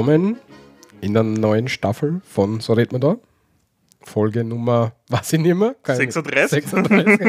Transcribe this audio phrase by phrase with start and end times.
[0.00, 0.38] Willkommen
[1.02, 3.16] in der neuen Staffel von So redet man da.
[4.00, 5.76] Folge Nummer, was ich nicht mehr?
[5.82, 6.64] Keine- 36?
[6.64, 7.20] 36.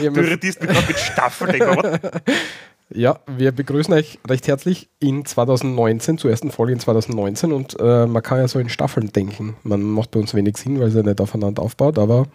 [0.00, 1.54] Ich hab Du redest mit Staffel,
[2.90, 8.06] ja, wir begrüßen euch recht herzlich in 2019, zur ersten Folge in 2019 und äh,
[8.06, 9.56] man kann ja so in Staffeln denken.
[9.62, 12.26] Man macht bei uns wenig Sinn, weil es ja nicht aufeinander aufbaut, aber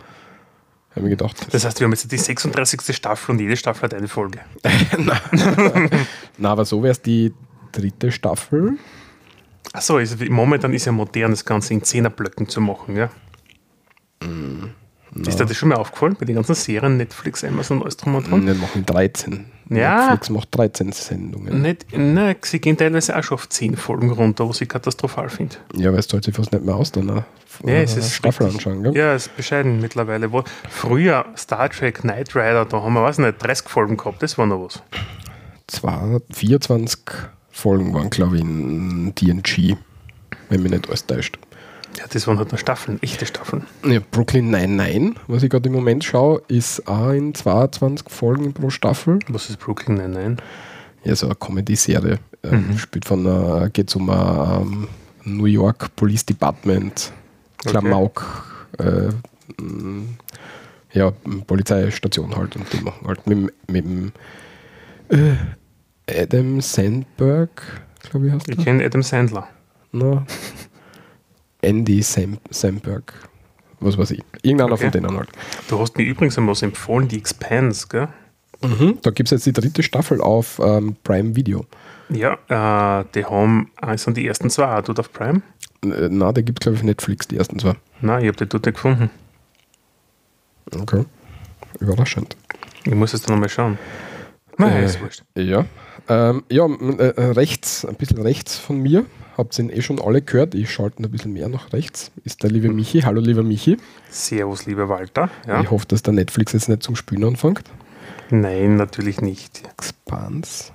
[0.92, 2.96] habe mir gedacht, Das heißt, wir haben jetzt die 36.
[2.96, 4.40] Staffel und jede Staffel hat eine Folge.
[6.38, 7.34] na, aber so wäre es die
[7.72, 8.78] dritte Staffel.
[9.74, 13.10] Achso, also momentan ist ja modern, das Ganze in Zehnerblöcken zu machen, ja?
[15.16, 16.16] Ist dir das schon mal aufgefallen?
[16.20, 18.46] Bei den ganzen Serien, Netflix, Amazon, alles drum und dran?
[18.46, 19.46] Wir machen 13.
[19.70, 20.02] Ja.
[20.02, 21.62] Netflix macht 13 Sendungen.
[21.62, 25.56] Nicht, nein, sie gehen teilweise auch schon auf 10 Folgen runter, was ich katastrophal finde.
[25.76, 27.26] Ja, weil es zahlt sich fast nicht mehr aus, dann eine
[27.66, 28.68] Ja, es ist Staffel richtig.
[28.68, 28.84] anschauen.
[28.84, 28.96] Gell?
[28.98, 30.32] Ja, es ist bescheiden mittlerweile.
[30.32, 34.38] Wo, früher Star Trek, Knight Rider, da haben wir, weiß nicht, 30 Folgen gehabt, das
[34.38, 34.82] war noch was.
[35.68, 37.00] Zwei, 24
[37.60, 39.78] Folgen waren, glaube ich, in TNG,
[40.50, 41.38] wenn mich nicht alles täuscht.
[41.98, 43.66] Ja, das waren halt noch Staffeln, echte Staffeln.
[43.86, 48.70] Ja, Brooklyn 99, was ich gerade im Moment schaue, ist auch in 22 Folgen pro
[48.70, 49.20] Staffel.
[49.28, 50.38] Was ist Brooklyn Nine-Nine?
[51.04, 52.20] Ja, so eine Comedy-Serie.
[52.44, 54.88] Ähm, Spielt von, äh, geht um ähm,
[55.26, 57.12] New York Police Department,
[57.58, 58.46] Klamauk,
[58.78, 59.10] äh,
[59.62, 60.04] mh,
[60.94, 61.12] ja,
[61.48, 62.56] Polizeistation halt.
[62.56, 64.12] Und die machen halt mit, mit dem
[65.10, 65.34] äh,
[66.18, 68.64] Adam Sandberg, glaube ich, heißt Ich er.
[68.64, 69.48] kenne Adam Sandler.
[69.92, 70.26] Na,
[71.62, 73.14] Andy Sam, Samberg.
[73.80, 74.24] Was weiß ich.
[74.42, 74.84] Irgendeiner Okay.
[74.84, 75.30] von denen halt.
[75.70, 78.08] Du hast mir übrigens einmal was empfohlen, die Expanse, gell?
[78.62, 79.00] Mhm.
[79.02, 81.66] Da gibt es jetzt die dritte Staffel auf ähm, Prime Video.
[82.10, 82.34] Ja,
[83.02, 85.42] äh, die haben, ah, sind die ersten zwei auch dort auf Prime?
[85.84, 87.76] Äh, na, da gibt es, glaube ich, auf Netflix die ersten zwei.
[88.02, 89.10] Nein, ich habe die dort nicht gefunden.
[90.76, 91.06] Okay.
[91.80, 92.36] Überraschend.
[92.84, 93.78] Ich muss jetzt nochmal schauen.
[94.60, 95.24] Nein, Äh, ist wurscht.
[95.38, 95.66] Ja.
[96.10, 99.06] Ähm, ja, äh, äh, rechts, ein bisschen rechts von mir,
[99.38, 102.44] habt ihr ihn eh schon alle gehört, ich schalte ein bisschen mehr nach rechts, ist
[102.44, 103.02] der liebe Michi.
[103.02, 103.78] Hallo, lieber Michi.
[104.10, 105.30] Servus, lieber Walter.
[105.48, 105.62] Ja.
[105.62, 107.64] Ich hoffe, dass der Netflix jetzt nicht zum Spielen anfängt.
[108.32, 109.64] Nein, natürlich nicht.
[109.66, 110.74] Expans.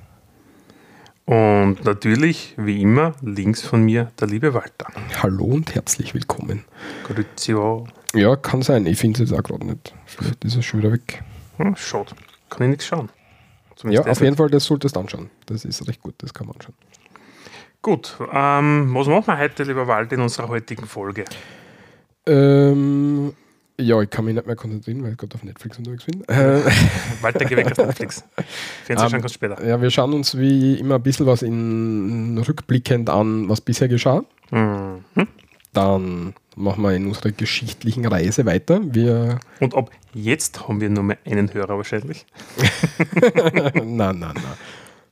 [1.27, 4.87] Und natürlich, wie immer, links von mir der liebe Walter.
[5.23, 6.65] Hallo und herzlich willkommen.
[7.05, 7.55] Grüezi.
[8.15, 8.87] Ja, kann sein.
[8.87, 9.95] Ich finde es jetzt auch gerade nicht.
[10.07, 11.23] Vielleicht ist er schon wieder weg.
[11.59, 12.13] Hm, schade.
[12.51, 13.09] Kann ich nichts schauen.
[13.85, 15.31] Ja, auf jeden Fall, das solltest du anschauen.
[15.47, 16.75] Das ist recht gut, das kann man anschauen.
[17.83, 21.25] Gut, ähm, was machen wir heute, lieber Walter, in unserer heutigen Folge?
[22.27, 23.35] Ähm,
[23.79, 26.23] ja, ich kann mich nicht mehr konzentrieren, weil ich gerade auf Netflix unterwegs bin.
[26.29, 26.61] Äh,
[27.21, 28.25] Walter, geh weg aus Netflix.
[28.85, 29.67] Fernsehen Ähm, schauen kannst später.
[29.67, 34.25] ja, wir schauen uns wie immer ein bisschen was in rückblickend an, was bisher geschah.
[34.51, 35.05] Mhm.
[35.73, 38.81] Dann machen wir in unserer geschichtlichen Reise weiter.
[38.85, 42.27] Wir, Und ab jetzt haben wir nur mehr einen Hörer wahrscheinlich.
[43.85, 44.57] na, na, na.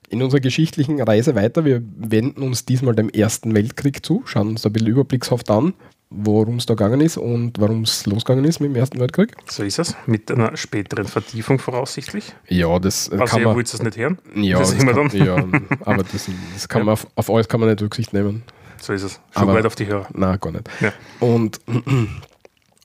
[0.08, 1.64] In unserer geschichtlichen Reise weiter.
[1.64, 5.72] Wir wenden uns diesmal dem Ersten Weltkrieg zu, schauen uns da ein bisschen überblickshaft an,
[6.10, 9.34] worum es da gegangen ist und warum es losgegangen ist mit dem Ersten Weltkrieg.
[9.47, 9.97] So ist es.
[10.06, 12.34] Mit einer späteren Vertiefung voraussichtlich.
[12.48, 13.56] Ja, das äh, Also kann ihr man.
[13.56, 14.19] wollt es nicht hören?
[14.34, 15.26] Ja, das das kann, dann.
[15.26, 15.36] ja,
[15.86, 18.42] aber das, das kann man auf, auf alles kann man nicht Rücksicht nehmen.
[18.82, 19.20] So ist es.
[19.31, 20.09] Schon Aber- weit auf die Hörer.
[20.12, 20.69] Na, gar nicht.
[20.81, 20.93] Ja.
[21.20, 21.60] Und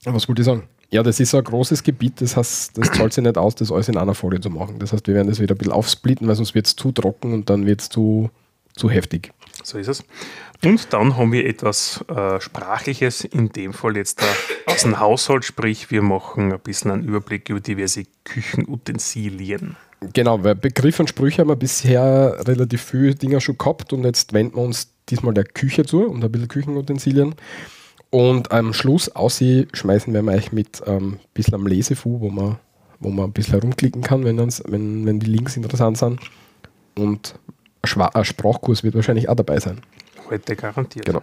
[0.05, 0.63] was wollte ich sagen?
[0.89, 3.71] Ja, das ist so ein großes Gebiet, das heißt, das zahlt sich nicht aus, das
[3.73, 4.79] alles in einer Folie zu machen.
[4.79, 7.33] Das heißt, wir werden das wieder ein bisschen aufsplitten, weil sonst wird es zu trocken
[7.33, 8.29] und dann wird es zu,
[8.75, 9.33] zu heftig.
[9.63, 10.03] So ist es.
[10.63, 14.23] Und dann haben wir etwas äh, Sprachliches, in dem Fall jetzt
[14.67, 19.75] aus dem Haushalt, sprich wir machen ein bisschen einen Überblick über diverse Küchenutensilien.
[20.13, 24.31] Genau, weil Begriff und Sprüche haben wir bisher relativ viele Dinge schon gehabt und jetzt
[24.31, 27.35] wenden wir uns diesmal der Küche zu und ein bisschen Küchenutensilien.
[28.09, 32.57] Und am Schluss aussehen schmeißen wir euch mit ein ähm, bisschen am Lesefu, wo man,
[32.99, 36.19] wo man ein bisschen herumklicken kann, wenn, uns, wenn, wenn die Links interessant sind.
[36.97, 37.35] Und
[37.81, 39.81] ein Sprachkurs wird wahrscheinlich auch dabei sein.
[40.29, 41.05] Heute garantiert.
[41.05, 41.21] Genau.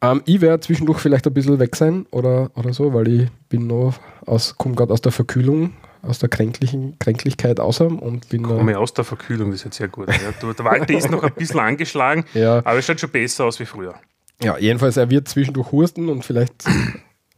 [0.00, 3.66] Ähm, ich werde zwischendurch vielleicht ein bisschen weg sein oder, oder so, weil ich bin
[3.66, 5.72] noch aus, komme gerade aus der Verkühlung,
[6.02, 9.76] aus der kränklichen Kränklichkeit außer und bin Komme äh, aus der Verkühlung, das ist jetzt
[9.78, 10.08] sehr gut.
[10.08, 13.58] Ja, der Walter ist noch ein bisschen angeschlagen, ja, aber es schaut schon besser aus
[13.60, 13.94] wie früher.
[14.42, 16.64] ja, jedenfalls er wird zwischendurch husten und vielleicht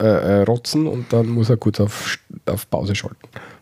[0.00, 3.18] äh, äh, rotzen und dann muss er kurz auf, auf Pause schalten.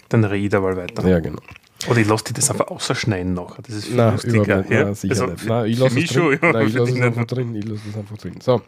[0.08, 1.06] Dann rede ich mal weiter.
[1.06, 1.40] Ja, genau.
[1.88, 3.62] Oder ich lasse dir das einfach ausschneiden nachher.
[3.62, 4.56] Das ist viel Nein, lustiger.
[4.58, 4.70] nicht.
[4.70, 4.84] ja?
[4.84, 5.46] Nein, sicher Also nicht.
[5.46, 6.38] Nein, ich lasse es drin.
[6.40, 7.54] Nein, ich dich es einfach drin.
[7.54, 8.40] Ich lasse es einfach drin.
[8.40, 8.62] So,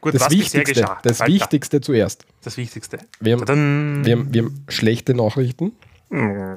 [0.00, 2.24] Gut, das Wichtigste, das Walter, Wichtigste zuerst.
[2.42, 2.98] Das Wichtigste.
[3.20, 5.72] Wir haben, wir, haben, wir haben schlechte Nachrichten.
[6.10, 6.54] Mm,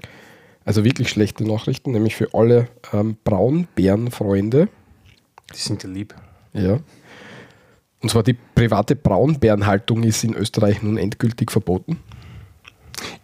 [0.64, 4.68] Also wirklich schlechte Nachrichten, nämlich für alle ähm, Braunbärenfreunde.
[5.54, 6.14] die sind ja lieb.
[6.54, 6.80] Ja.
[8.02, 12.00] Und zwar die private Braunbärenhaltung ist in Österreich nun endgültig verboten.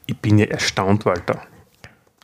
[0.05, 1.41] Ich bin ja erstaunt, Walter.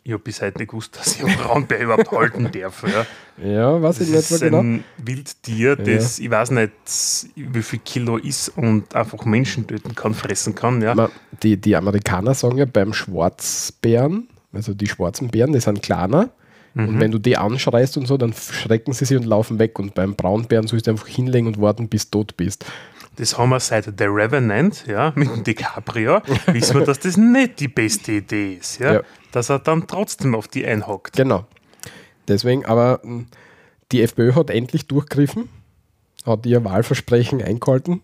[0.06, 2.84] Ich habe bis heute nicht gewusst, dass ich einen Braunbär überhaupt halten darf.
[2.84, 3.06] Ja.
[3.48, 4.60] Ja, weiß ich Das nicht so ist genau.
[4.60, 6.72] ein Wildtier, das ich weiß nicht,
[7.36, 10.82] wie viel Kilo ist und einfach Menschen töten kann, fressen kann.
[10.82, 10.94] Ja.
[10.94, 11.10] Ma-
[11.42, 16.30] Die, die Amerikaner sagen ja beim Schwarzbären, also die schwarzen Bären, die sind kleiner.
[16.74, 16.88] Mhm.
[16.90, 19.78] Und wenn du die anschreist und so, dann schrecken sie sich und laufen weg.
[19.80, 22.66] Und beim Braunbären sollst du einfach hinlegen und warten, bis du tot bist.
[23.16, 27.60] Das haben wir seit The Revenant, ja, mit dem DiCaprio, wissen wir, dass das nicht
[27.60, 28.80] die beste Idee ist.
[28.80, 28.94] Ja.
[28.94, 29.02] Ja.
[29.32, 31.16] Dass er dann trotzdem auf die einhockt.
[31.16, 31.46] Genau.
[32.28, 33.26] Deswegen, aber mh,
[33.92, 35.50] die FPÖ hat endlich durchgegriffen,
[36.26, 38.02] hat ihr Wahlversprechen eingehalten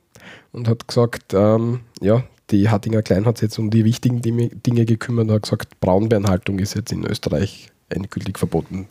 [0.51, 4.49] und hat gesagt, ähm, ja, die Hattinger Klein hat sich jetzt um die wichtigen Dinge,
[4.49, 8.87] Dinge gekümmert und hat gesagt, Braunbärenhaltung ist jetzt in Österreich endgültig verboten.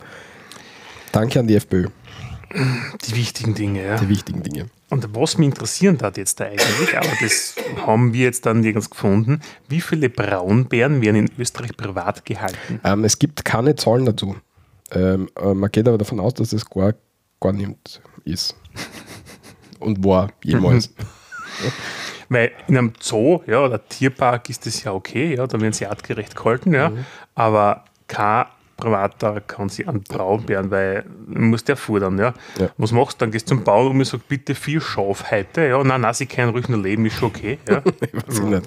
[1.11, 1.87] Danke an die FPÖ,
[2.53, 3.97] Die wichtigen Dinge, ja.
[3.97, 4.69] die wichtigen Dinge.
[4.89, 7.55] Und was mich interessieren hat jetzt da eigentlich, aber das
[7.85, 12.79] haben wir jetzt dann nirgends gefunden, wie viele Braunbären werden in Österreich privat gehalten?
[12.83, 14.35] Ähm, es gibt keine Zahlen dazu.
[14.91, 16.95] Ähm, äh, man geht aber davon aus, dass es gar,
[17.39, 18.55] gar nicht ist.
[19.79, 20.93] Und war jemals.
[22.29, 25.87] Weil in einem Zoo ja, oder Tierpark ist das ja okay, ja, da werden sie
[25.87, 26.91] artgerecht gehalten, ja,
[27.33, 28.45] aber kein
[28.79, 32.33] Privater kann sich an Braunbären, weil man muss der futtern, ja.
[32.59, 32.69] Ja.
[32.77, 33.31] Was machst du dann?
[33.31, 36.69] Gehst zum Bauern und sagst, bitte vier Schaf heute, ja, nein, nein, sie können ruhig
[36.69, 37.83] nur leben, ist schon okay, ja.
[37.85, 38.65] weiß ich nicht.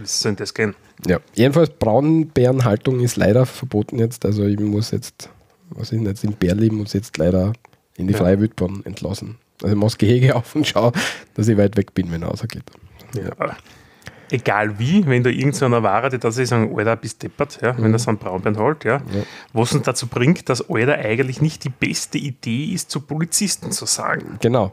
[0.00, 0.74] Wie soll das gehen?
[1.06, 4.24] Ja, jedenfalls Braunbärenhaltung ist leider verboten jetzt.
[4.24, 5.28] Also ich muss jetzt,
[5.70, 7.52] was denn jetzt im Bärleben, muss jetzt leider
[7.96, 8.18] in die Ja.
[8.18, 9.38] freie Wildbahn entlassen.
[9.62, 10.92] Also ich mache Gehege auf und schaue,
[11.34, 12.62] dass ich weit weg bin, wenn er rausgeht.
[13.14, 13.56] Ja.
[14.30, 17.92] Egal wie, wenn da irgendeiner war, der da sich sagen, Alter, bist deppert, ja, wenn
[17.92, 19.22] er so einen Braunbären holt, ja, Ja.
[19.54, 23.86] was uns dazu bringt, dass Alter eigentlich nicht die beste Idee ist, zu Polizisten zu
[23.86, 24.36] sagen.
[24.40, 24.72] Genau.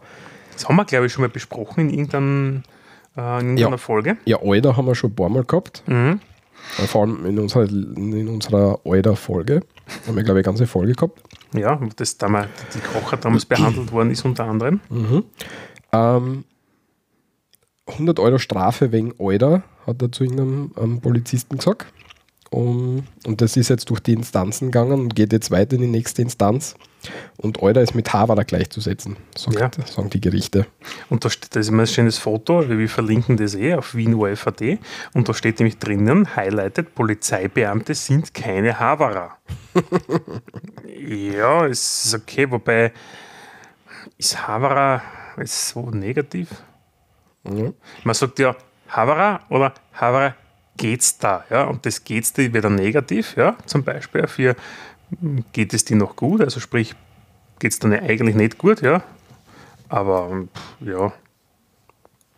[0.53, 2.61] Das haben wir, glaube ich, schon mal besprochen in irgendeiner,
[3.17, 3.77] äh, in irgendeiner Ja.
[3.77, 4.17] Folge.
[4.25, 5.83] Ja, Alter haben wir schon ein paar Mal gehabt.
[5.87, 6.19] Mhm.
[6.79, 9.61] Äh, Vor allem in unserer, in unserer Alter-Folge.
[10.07, 11.21] Haben wir, glaube ich, eine ganze Folge gehabt.
[11.53, 14.79] Ja, das damals, die Kocher damals behandelt worden ist unter anderem.
[15.93, 16.43] Ähm,
[17.87, 21.87] 100 Euro Strafe wegen Alter, hat er zu irgendeinem ähm, Polizisten gesagt.
[22.51, 25.87] Um, und das ist jetzt durch die Instanzen gegangen und geht jetzt weiter in die
[25.87, 26.75] nächste Instanz.
[27.37, 29.85] Und Alter ist mit Havara gleichzusetzen, sagt, Ja.
[29.85, 30.65] sagen die Gerichte.
[31.09, 34.15] Und da steht, da ist immer ein schönes Foto, wir verlinken das eh auf Wien
[34.15, 34.79] OFAD.
[35.13, 39.37] Und da steht nämlich drinnen, highlighted, Polizeibeamte sind keine Haverer.
[41.07, 42.93] ja, es ist okay, wobei
[44.17, 45.01] ist Haverer
[45.37, 46.49] ist so negativ?
[47.53, 47.71] Ja.
[48.03, 48.55] Man sagt ja
[48.89, 50.35] Haverer oder Haverer
[50.77, 54.55] geht's da, ja, und das geht's dir wieder negativ, ja, zum Beispiel für
[55.21, 56.93] hm, geht es dir noch gut, also sprich,
[57.59, 59.01] geht's dir eigentlich nicht gut, ja,
[59.89, 60.45] aber
[60.81, 61.13] ja,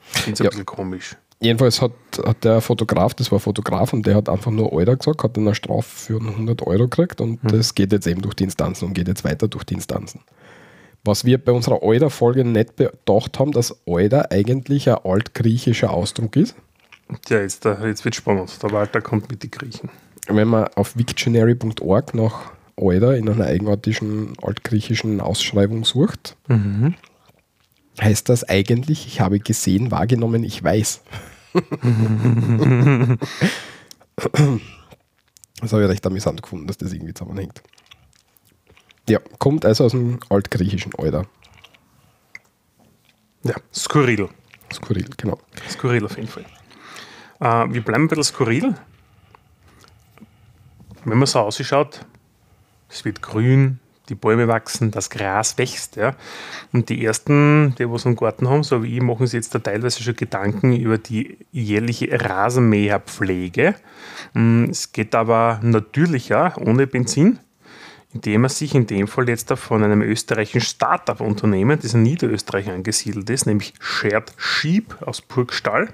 [0.02, 0.50] finde es ein Ja.
[0.50, 1.16] bisschen komisch.
[1.40, 1.92] Jedenfalls hat,
[2.26, 5.38] hat der Fotograf, das war ein Fotograf und der hat einfach nur Alter gesagt, hat
[5.38, 8.86] dann eine Strafe für 100 Euro gekriegt und das geht jetzt eben durch die Instanzen
[8.86, 10.22] und geht jetzt weiter durch die Instanzen.
[11.04, 16.56] Was wir bei unserer Alter-Folge nicht bedacht haben, dass Alter eigentlich ein altgriechischer Ausdruck ist.
[17.30, 18.62] Ja, jetzt, jetzt wird spannend.
[18.62, 19.90] Der Walter kommt mit den Griechen.
[20.28, 26.36] Wenn man auf wiktionary.org nach Alter in einer eigenartigen altgriechischen Ausschreibung sucht,
[28.02, 31.02] heißt das eigentlich, ich habe gesehen, wahrgenommen, ich weiß.
[35.62, 37.64] das habe ich recht amüsant gefunden, dass das irgendwie zusammenhängt.
[39.10, 41.26] Ja, kommt also aus dem altgriechischen Alter.
[43.44, 44.28] Ja, skurril.
[44.74, 45.40] Skurril, genau.
[45.70, 46.46] Skurril auf jeden Fall.
[47.40, 48.76] Äh, wir bleiben ein bisschen skurril.
[51.06, 52.06] Wenn man so ausschaut,
[52.90, 55.96] es wird grün, die Bäume wachsen, das Gras wächst.
[55.96, 56.16] Ja.
[56.74, 59.60] Und die ersten, die was einen Garten haben, so wie ich, machen sich jetzt da
[59.60, 63.76] teilweise schon Gedanken über die jährliche Rasenmäherpflege.
[64.34, 67.40] Mm, Es geht aber natürlicher, ohne Benzin,
[68.18, 73.30] indem man sich in dem Fall jetzt von einem österreichischen Start-up-Unternehmen, das in Niederösterreich angesiedelt
[73.30, 75.90] ist, nämlich Shared Sheep aus Burgstall,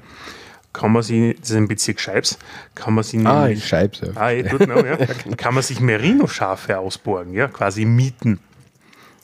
[0.72, 2.40] kann man sie, das ist ein Bezirk Scheibs,
[2.76, 4.08] kann man sie Ah, nämlich ich scheib's ja.
[4.16, 4.98] Ah, no, ja.
[5.38, 8.40] Kann man sich Merino-Schafe ausborgen, ja, quasi mieten.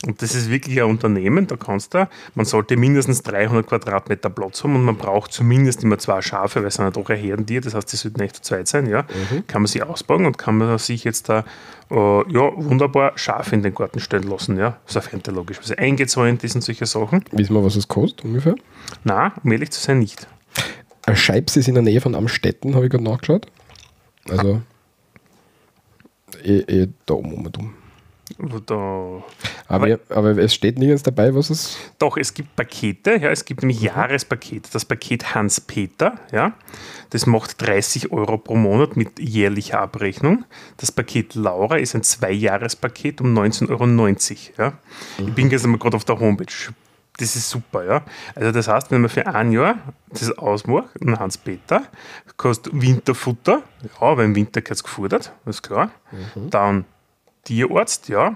[0.06, 4.64] Und das ist wirklich ein Unternehmen, da kannst du, man sollte mindestens 300 Quadratmeter Platz
[4.64, 7.60] haben und man braucht zumindest immer zwei Schafe, weil es sind ja doch ein Herdentier,
[7.60, 9.04] das heißt, die sollten echt zu zweit sein, ja.
[9.48, 11.44] Kann man sie ausbauen und kann man sich jetzt da,
[11.92, 14.78] äh, ja, wunderbar Schafe in den Garten stellen lassen, ja.
[14.86, 17.26] Sofern der logisch was eingezäunt ist und solche Sachen.
[17.34, 18.56] Wissen wir, was es kostet ungefähr?
[19.04, 20.28] Na, um ehrlich zu sein, nicht.
[21.14, 23.48] Scheibs ist in der Nähe von Amstetten, habe ich gerade nachgeschaut.
[24.30, 24.62] Also,
[26.42, 27.74] eh, eh da oben um
[28.38, 28.62] um.
[28.66, 29.24] Da,
[29.68, 31.78] Aber, aber es steht nirgends dabei, was es.
[31.98, 34.70] Doch, es gibt Pakete, ja, es gibt nämlich Jahrespakete.
[34.72, 36.54] Das Paket Hans-Peter, ja,
[37.10, 40.46] das macht 30 Euro pro Monat mit jährlicher Abrechnung.
[40.78, 43.88] Das Paket Laura ist ein Zweijahrespaket um 19,90 Euro.
[44.58, 44.74] Ja.
[45.18, 46.74] Ich bin jetzt mal gerade auf der Homepage.
[47.18, 48.02] Das ist super, ja.
[48.34, 49.76] Also das heißt, wenn man für ein Jahr
[50.10, 51.84] das ausmacht, ein Hans-Peter,
[52.38, 53.64] kostet Winterfutter,
[54.00, 55.92] ja, weil im Winter gehört es gefordert, ist klar.
[56.50, 56.86] Dann
[57.50, 58.36] Tierarzt, ja.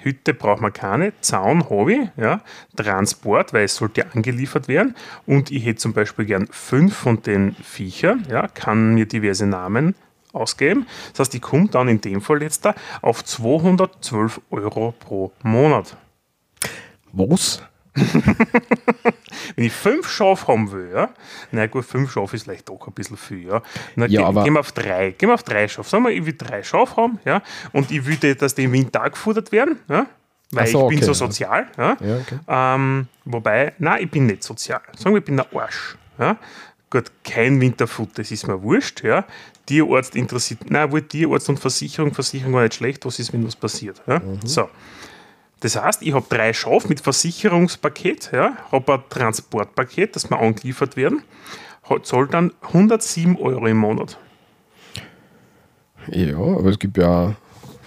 [0.00, 2.40] Hütte braucht man keine, Zaun habe ich, ja.
[2.74, 4.96] Transport, weil es sollte angeliefert werden.
[5.26, 9.94] Und ich hätte zum Beispiel gern fünf von den Viechern, ja, kann mir diverse Namen
[10.32, 10.88] ausgeben.
[11.12, 15.96] Das heißt, ich komme dann in dem Fall jetzt da auf 212 Euro pro Monat.
[17.12, 17.62] Was?
[19.56, 21.10] Wenn ich fünf Schafe haben will, ja,
[21.52, 23.62] na gut, fünf Schafe ist vielleicht doch ein bisschen viel, ja.
[23.96, 25.88] Na, Ja, ge- aber- gehen wir auf drei, gehen wir auf drei Schafe.
[25.88, 29.08] Sagen wir, ich will drei Schafe haben, ja, und ich will, dass die im Winter
[29.10, 30.06] gefordert werden, ja,
[30.52, 31.96] weil so, ich bin okay, so sozial, ja.
[32.00, 32.38] Ja, okay.
[32.48, 34.80] Ähm, wobei, nein, ich bin nicht sozial.
[34.96, 35.96] Sagen wir, ich bin der Arsch.
[36.18, 36.36] Ja?
[36.90, 39.02] Gut, kein Winterfutter, das ist mir wurscht.
[39.04, 39.24] Ja?
[39.66, 43.56] Tierarzt interessiert, nein, wohl Tierarzt und Versicherung, Versicherung war nicht schlecht, was ist, wenn was
[43.56, 44.00] passiert.
[44.06, 44.22] Ja?
[44.44, 44.68] So.
[45.60, 50.96] Das heißt, ich habe drei Schafe mit Versicherungspaket, ja, habe ein Transportpaket, das mir angeliefert
[50.96, 51.22] werden,
[52.02, 54.18] zahlt dann 107 Euro im Monat.
[56.10, 57.34] Ja, aber es gibt ja,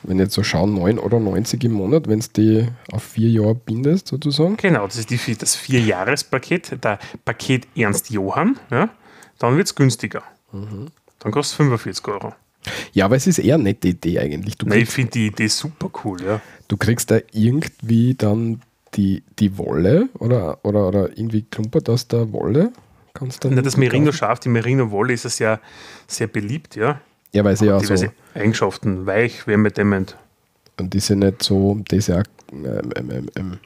[0.04, 3.56] wenn ich jetzt so schaue, 9,90 Euro im Monat, wenn es die auf vier Jahre
[3.56, 4.58] bindest, sozusagen.
[4.58, 8.90] Genau, das ist die, das Vierjahrespaket, der Paket Ernst Johann, ja,
[9.40, 10.24] dann wird es günstiger.
[10.52, 12.34] Dann kostet es 45 Euro.
[12.94, 14.58] Ja, aber es ist eher eine nette Idee eigentlich.
[14.58, 16.42] Du Nein, ich finde die Idee super cool, ja.
[16.68, 18.62] du kriegst da irgendwie dann
[18.96, 22.72] die, die Wolle oder, oder, oder irgendwie klumpert aus der Wolle.
[23.14, 23.78] Kannst Nicht das.
[23.78, 25.60] Merino-Schaf, die Merino-Wolle ist ja sehr,
[26.08, 27.02] sehr beliebt, ja.
[27.34, 28.08] Ja, weil sie ja so.
[28.34, 30.18] Eigenschaften, weich, wärmedämmend.
[30.80, 33.60] Und die sind nicht so, das ist ja, ähm, ähm, ähm, ähm,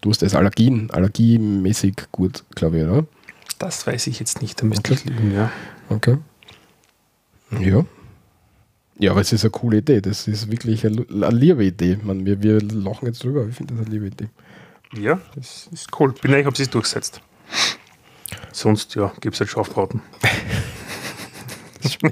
[0.00, 3.06] du hast das Allergien, allergiemäßig gut, glaube ich, oder?
[3.58, 5.50] Das weiß ich jetzt nicht, da müsste ich lügen, ja.
[5.88, 6.16] Okay.
[7.58, 7.84] Ja.
[9.00, 10.00] Ja, aber es ist eine coole Idee.
[10.02, 11.98] Das ist wirklich eine, eine liebe Idee.
[12.02, 14.28] Man, wir, wir lachen jetzt drüber, ich finde das eine liebe Idee.
[14.94, 16.12] Ja, das ist cool.
[16.20, 17.22] Bin ich, habe sie durchgesetzt.
[18.52, 20.02] Sonst, ja, gibt es halt Schafbraten.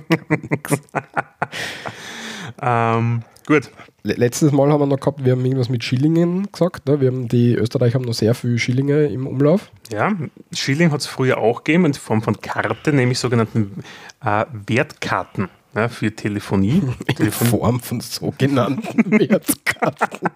[2.62, 3.70] ähm, gut.
[4.02, 6.86] Le- Letztes Mal haben wir noch gehabt, wir haben irgendwas mit Schillingen gesagt.
[6.88, 7.00] Ne?
[7.00, 9.70] Wir haben die Österreicher haben noch sehr viele Schillinge im Umlauf.
[9.92, 10.12] Ja,
[10.52, 13.82] Schilling hat es früher auch gegeben in Form von Karte, nämlich sogenannten
[14.24, 15.48] äh, Wertkarten
[15.78, 16.82] ja, für Telefonie.
[17.06, 20.28] In Telefon Form von sogenannten Wertkarten.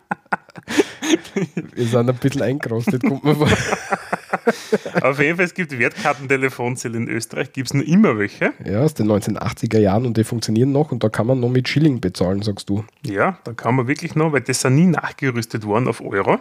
[1.75, 3.49] wir sind ein bisschen eingerostet, kommt mir vor.
[5.03, 8.53] Auf jeden Fall, es gibt Wertkartentelefonzelle in Österreich, gibt es noch immer welche.
[8.65, 11.69] Ja, aus den 1980er Jahren und die funktionieren noch und da kann man noch mit
[11.69, 12.85] Schilling bezahlen, sagst du.
[13.05, 16.39] Ja, da kann man wirklich noch, weil das sind nie nachgerüstet worden auf Euro.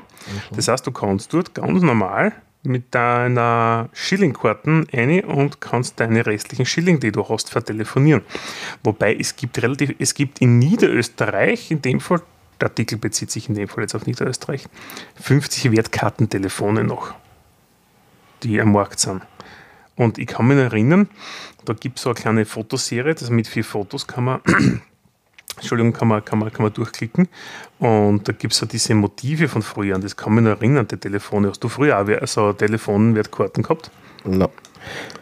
[0.56, 6.66] Das heißt, du kannst dort ganz normal mit deiner Schillingkarten rein und kannst deine restlichen
[6.66, 8.22] Schilling, die du hast, vertelefonieren.
[8.84, 12.22] Wobei es gibt relativ, es gibt in Niederösterreich, in dem Fall,
[12.60, 14.66] der Artikel bezieht sich in dem Fall jetzt auf Niederösterreich,
[15.20, 17.14] 50 Wertkartentelefone noch,
[18.44, 19.24] die am Markt sind.
[19.96, 21.10] Und ich kann mich erinnern,
[21.66, 24.82] da gibt es so eine kleine Fotoserie, das mit vier Fotos kann man
[25.58, 27.28] Entschuldigung, kann man, kann man, kann man durchklicken.
[27.80, 29.96] Und da gibt es so diese Motive von früher.
[29.96, 31.50] Und das kann mich noch erinnern, die Telefone.
[31.50, 33.92] Hast du früher auch so Telefonwertkarten gehabt?
[34.24, 34.50] Na,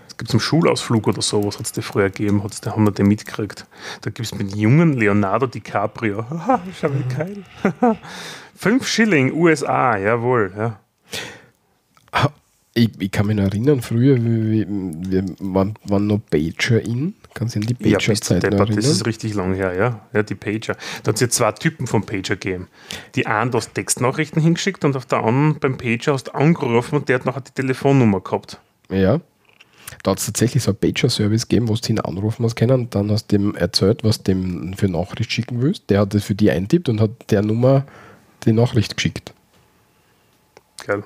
[0.07, 2.91] Es gibt zum Schulausflug oder sowas, hat es dir früher gegeben, hat's, da haben wir
[2.91, 3.65] den mitgekriegt.
[4.01, 6.29] Da gibt es mit jungen Leonardo DiCaprio.
[6.29, 7.43] Haha, schau wie geil.
[8.55, 10.51] Fünf Schilling, USA, jawohl.
[10.57, 10.79] Ja.
[12.73, 17.15] ich, ich kann mich noch erinnern, früher wir, wir waren, waren noch Pager in.
[17.39, 20.01] Kannst du an die Ja, Pager-Zeit deppert, das ist richtig lang her, ja.
[20.11, 20.75] Ja, die Pager.
[21.03, 22.67] Da hat es ja zwei Typen von Pager gegeben.
[23.15, 26.97] Die einen, du hast Textnachrichten hingeschickt und auf der anderen beim Pager hast du angerufen
[26.97, 28.59] und der hat nachher die Telefonnummer gehabt.
[28.91, 29.21] Ja.
[30.03, 32.93] Da hat es tatsächlich so einen Pager-Service gegeben, wo du ihn anrufen hast können und
[32.93, 35.89] dann hast du dem erzählt, was du dem für Nachricht schicken willst.
[35.89, 37.85] Der hat das für die eintippt und hat der Nummer
[38.43, 39.33] die Nachricht geschickt.
[40.85, 41.03] Geil.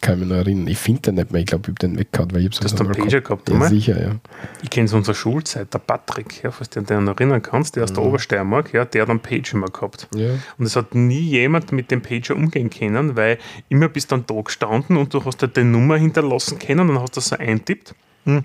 [0.00, 0.66] Kann ich mich noch erinnern.
[0.68, 1.40] Ich finde den nicht mehr.
[1.40, 4.00] Ich glaube, ich habe den weggehaut, weil ich Du hast einen Pager gehabt, Ja, sicher,
[4.00, 4.16] ja.
[4.62, 7.76] Ich kenne es unserer Schulzeit, der Patrick, ja, falls du dich an den erinnern kannst,
[7.76, 10.08] der aus der Obersteiermark, ja, der hat einen Pager immer gehabt.
[10.14, 10.30] ja.
[10.58, 13.38] Und es hat nie jemand mit dem Pager umgehen können, weil
[13.68, 17.00] immer bist dann da gestanden und du hast halt die Nummer hinterlassen können und dann
[17.00, 17.94] hast du das so eintippt.
[18.24, 18.44] Hm.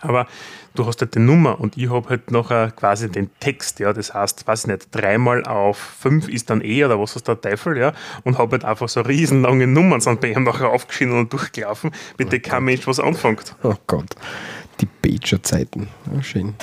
[0.00, 0.26] Aber
[0.74, 4.14] du hast halt die Nummer und ich habe halt nachher quasi den Text, ja, das
[4.14, 7.76] heißt, weiß ich nicht, dreimal auf fünf ist dann eh oder was ist der Teufel,
[7.76, 7.92] ja,
[8.24, 12.32] und habe halt einfach so riesenlange Nummern sind bei ihm nachher aufgeschieden und durchgelaufen, mit
[12.32, 13.54] denen kein Mensch was anfängt.
[13.62, 14.14] Oh Gott.
[14.80, 15.88] Die Pager-Zeiten.
[16.14, 16.54] Ja, schön.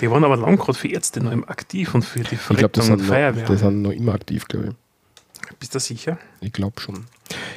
[0.00, 2.56] Die waren aber lang gerade für Ärzte noch im aktiv und für die Ich glaube,
[2.56, 3.44] Verrettung die, und Feuerwehr.
[3.44, 5.58] die sind noch immer aktiv, glaube ich.
[5.58, 6.18] Bist du sicher?
[6.40, 7.04] Ich glaube schon.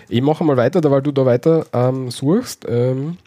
[0.10, 2.66] Ich mache mal weiter, da weil du da weiter ähm, suchst.
[2.68, 3.18] Ähm,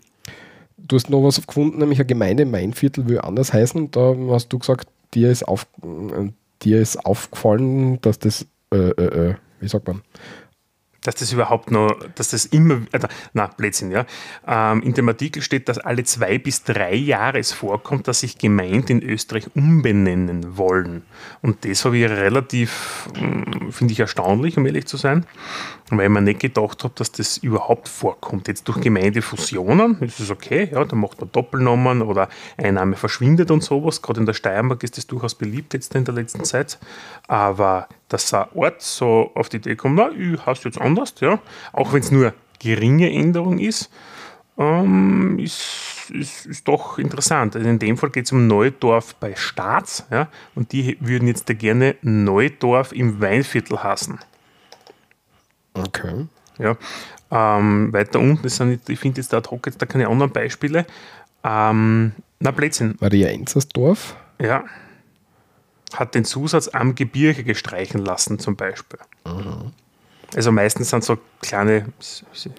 [0.88, 3.90] du hast noch was gefunden, nämlich eine Gemeinde im Mainviertel will anders heißen.
[3.90, 6.30] Da hast du gesagt, dir ist, auf, äh,
[6.62, 10.02] dir ist aufgefallen, dass das, äh, äh, äh, wie sagt man,
[11.08, 13.00] dass das überhaupt noch, dass das immer, äh,
[13.32, 14.04] na, Blödsinn, ja.
[14.46, 18.36] Ähm, in dem Artikel steht, dass alle zwei bis drei Jahre es vorkommt, dass sich
[18.36, 21.04] Gemeinden in Österreich umbenennen wollen.
[21.40, 25.24] Und das habe ich relativ, mm, finde ich erstaunlich, um ehrlich zu sein,
[25.88, 28.46] weil mir nicht gedacht habe, dass das überhaupt vorkommt.
[28.46, 33.50] Jetzt durch Gemeindefusionen ist es okay, ja, da macht man Doppelnamen oder ein Name verschwindet
[33.50, 34.02] und sowas.
[34.02, 36.78] Gerade in der Steiermark ist das durchaus beliebt jetzt in der letzten Zeit.
[37.28, 41.38] Aber dass ein Ort so auf die Idee kommt, na, ich heiße jetzt anders, ja,
[41.72, 43.90] auch wenn es nur geringe Änderung ist,
[44.58, 47.54] ähm, ist, ist, ist doch interessant.
[47.54, 51.48] Also in dem Fall geht es um Neudorf bei Staats, ja, und die würden jetzt
[51.48, 54.18] da gerne Neudorf im Weinviertel hassen.
[55.74, 56.26] okay.
[56.58, 56.76] Ja.
[57.30, 60.86] Ähm, weiter unten, sind, ich finde jetzt da ad hoc jetzt da keine anderen Beispiele.
[61.44, 64.16] Ähm, na, Blödsinn, Maria Enzersdorf.
[64.40, 64.64] ja.
[65.94, 68.98] Hat den Zusatz am Gebirge gestreichen lassen, zum Beispiel.
[70.36, 71.86] Also meistens sind so kleine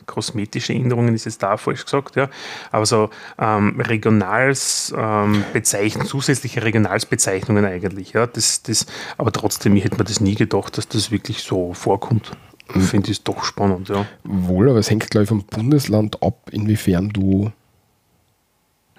[0.07, 2.27] kosmetische Änderungen, ist jetzt da falsch gesagt, ja.
[2.71, 8.25] Aber so ähm, Regionals ähm, Bezeichn- zusätzliche Regionalsbezeichnungen eigentlich, ja.
[8.25, 8.87] Das, das,
[9.19, 12.31] aber trotzdem, ich hätte mir das nie gedacht, dass das wirklich so vorkommt.
[12.73, 14.05] Ich finde es doch spannend, ja.
[14.23, 17.51] Wohl, aber es hängt, glaube ich, vom Bundesland ab, inwiefern du,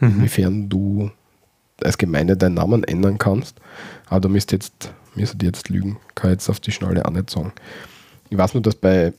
[0.01, 1.11] inwiefern du
[1.83, 3.61] als Gemeinde deinen Namen ändern kannst.
[4.11, 5.99] Aber da müsst jetzt, müsst ihr jetzt lügen.
[6.15, 7.53] Kann ich jetzt auf die Schnalle auch nicht sagen.
[8.29, 9.13] Ich weiß nur, dass bei,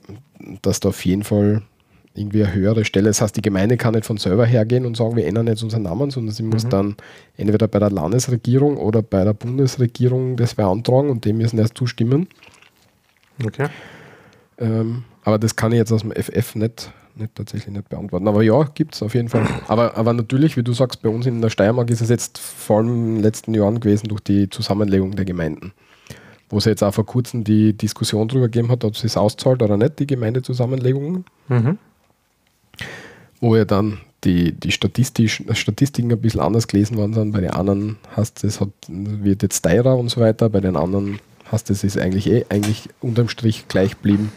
[0.61, 1.63] dass da auf jeden Fall
[2.13, 5.15] irgendwie eine höhere Stelle, das heißt, die Gemeinde kann nicht von selber hergehen und sagen,
[5.15, 6.97] wir ändern jetzt unseren Namen, sondern sie muss dann
[7.37, 12.27] entweder bei der Landesregierung oder bei der Bundesregierung das beantragen und dem müssen erst zustimmen.
[13.45, 13.67] Okay.
[14.57, 18.27] Ähm, aber das kann ich jetzt aus dem FF nicht, nicht tatsächlich nicht beantworten.
[18.27, 19.47] Aber ja, gibt es auf jeden Fall.
[19.67, 22.77] Aber, aber natürlich, wie du sagst, bei uns in der Steiermark ist es jetzt vor
[22.77, 25.73] allem in den letzten Jahren gewesen durch die Zusammenlegung der Gemeinden.
[26.49, 29.61] Wo es jetzt auch vor kurzem die Diskussion darüber gegeben hat, ob es sich auszahlt
[29.61, 31.25] oder nicht, die Gemeindezusammenlegungen.
[31.47, 31.77] Mhm.
[33.39, 37.31] Wo ja dann die, die Statistisch, Statistiken ein bisschen anders gelesen worden sind.
[37.31, 41.19] Bei den anderen hast es hat, wird jetzt teurer und so weiter, bei den anderen
[41.51, 44.31] hast es ist eigentlich eh eigentlich unterm Strich gleich geblieben.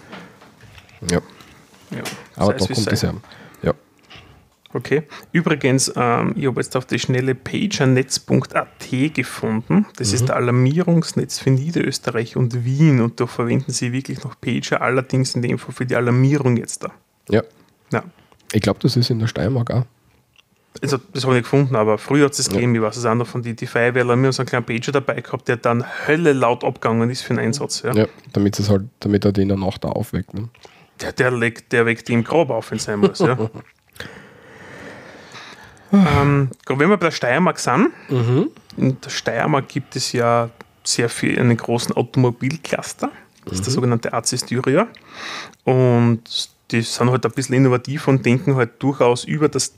[1.10, 1.20] Ja.
[1.94, 2.02] Ja.
[2.36, 3.06] Aber da wie kommt es sei.
[3.08, 3.14] ja.
[3.62, 3.74] Ja.
[4.72, 5.04] Okay.
[5.32, 9.86] Übrigens, ähm, ich habe jetzt auf die schnelle pagernetz.at gefunden.
[9.96, 14.82] Das ist der Alarmierungsnetz für Niederösterreich und Wien und da verwenden sie wirklich noch Pager,
[14.82, 16.90] allerdings in dem Fall für die Alarmierung jetzt da.
[17.30, 17.42] ja.
[17.92, 18.02] Ja.
[18.52, 19.84] Ich glaube, das ist in der Steiermark auch.
[20.82, 23.04] Also, das habe ich nicht gefunden, aber früher hat es das gegeben, ich weiß es
[23.04, 25.56] auch noch von die, die Feuerwehrler, wir haben so einen kleinen Pager dabei gehabt, der
[25.56, 27.82] dann Hölle laut abgegangen ist für den Einsatz.
[27.82, 27.94] Ja.
[27.94, 30.34] Ja, damit es halt, damit er den in der Nacht auch aufweckt.
[30.34, 30.48] Ne?
[31.00, 33.18] Der, der, legt, der weckt die im Grab auf, wenn es sein muss.
[33.18, 33.36] Ja.
[35.92, 37.90] ähm, wenn wir bei der Steiermark sind,
[38.76, 40.50] in der Steiermark gibt es ja
[40.84, 43.10] sehr viel, einen großen Automobilcluster.
[43.44, 44.88] Das ist der sogenannte AC Styria.
[45.64, 49.74] Und die sind halt ein bisschen innovativ und denken halt durchaus über das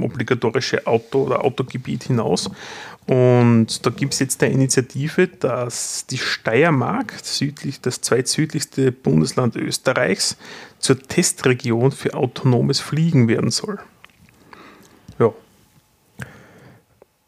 [0.00, 2.50] obligatorische Auto- oder Autogebiet hinaus.
[3.06, 10.36] Und da gibt es jetzt eine Initiative, dass die Steiermark, südlich, das zweitsüdlichste Bundesland Österreichs,
[10.78, 13.78] zur Testregion für autonomes Fliegen werden soll.
[15.18, 15.32] Ja.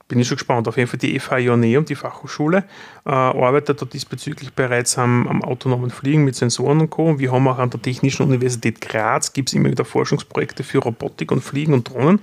[0.08, 0.68] Bin ich schon gespannt.
[0.68, 2.64] Auf jeden Fall die FH Ioneum, die Fachhochschule,
[3.04, 7.08] äh, arbeitet da diesbezüglich bereits am, am autonomen Fliegen mit Sensoren und Co.
[7.08, 10.78] Und wir haben auch an der Technischen Universität Graz gibt es immer wieder Forschungsprojekte für
[10.78, 12.20] Robotik und Fliegen und Drohnen.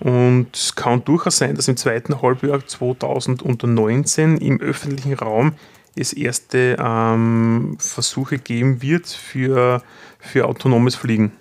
[0.00, 5.52] Und es kann durchaus sein, dass im zweiten Halbjahr 2019 im öffentlichen Raum
[5.94, 9.82] es erste ähm, Versuche geben wird für,
[10.18, 11.32] für autonomes Fliegen.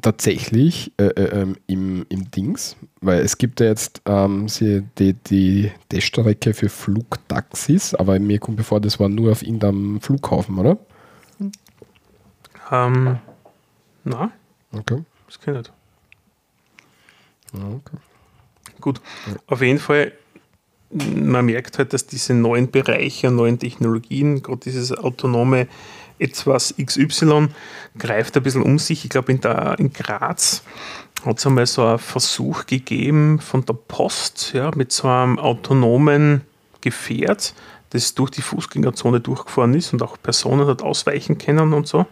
[0.00, 4.46] Tatsächlich äh, äh, ähm, im, im Dings, weil es gibt ja jetzt ähm,
[4.98, 10.58] die, die Teststrecke für Flugtaxis, aber mir kommt bevor, das war nur auf irgendeinem Flughafen,
[10.58, 10.78] oder?
[12.70, 13.18] Ähm,
[14.04, 14.32] na,
[14.72, 15.04] Okay.
[15.26, 15.72] das kann ich nicht.
[17.52, 17.96] Okay.
[18.80, 19.00] Gut,
[19.46, 20.12] auf jeden Fall,
[20.90, 25.68] man merkt halt, dass diese neuen Bereiche und neuen Technologien, gerade dieses autonome
[26.18, 27.48] etwas XY,
[27.98, 29.04] greift ein bisschen um sich.
[29.04, 29.40] Ich glaube, in,
[29.78, 30.62] in Graz
[31.24, 36.42] hat es einmal so einen Versuch gegeben von der Post ja, mit so einem autonomen
[36.80, 37.54] Gefährt,
[37.90, 42.06] das durch die Fußgängerzone durchgefahren ist und auch Personen hat ausweichen können und so.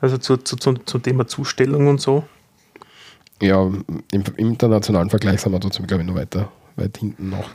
[0.00, 2.24] Also zu, zu, zum Thema Zustellung und so.
[3.40, 7.50] Ja, im, im internationalen Vergleich sind wir trotzdem, glaube ich, noch weiter, weit hinten noch.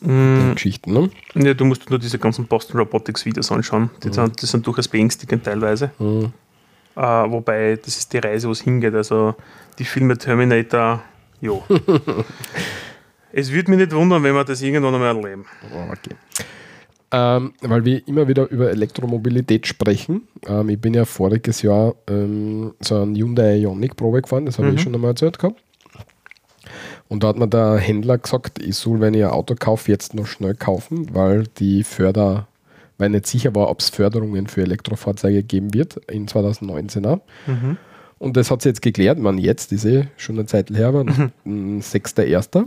[0.00, 1.10] Mm, Geschichten, ne?
[1.34, 3.90] ja, du musst nur diese ganzen Boston Robotics Videos anschauen.
[4.02, 5.90] Die, sind, die sind durchaus beängstigend teilweise.
[5.98, 6.32] Mhm.
[6.96, 8.94] Äh, wobei, das ist die Reise, wo es hingeht.
[8.94, 9.34] Also
[9.78, 11.02] die Filme Terminator,
[11.40, 11.64] jo.
[13.32, 15.46] es würde mich nicht wundern, wenn wir das irgendwann einmal erleben.
[15.72, 16.14] Oh, Okay.
[17.16, 20.22] Ähm, weil wir immer wieder über Elektromobilität sprechen.
[20.48, 24.68] Ähm, ich bin ja voriges Jahr ähm, so ein Hyundai Ioniq Probe gefahren, das habe
[24.68, 24.74] Mhm.
[24.74, 25.62] ich schon einmal erzählt gehabt.
[27.08, 30.14] Und da hat mir der Händler gesagt, ich soll, wenn ich ein Auto kaufe, jetzt
[30.14, 32.48] noch schnell kaufen, weil die Förder,
[32.98, 37.20] weil ich nicht sicher war, ob es Förderungen für Elektrofahrzeuge geben wird in 2019 auch.
[37.46, 37.76] Mhm.
[38.18, 39.18] Und das hat sich jetzt geklärt.
[39.18, 41.78] Man, jetzt ist eh schon eine Zeit her, aber mhm.
[41.80, 42.66] 6.1.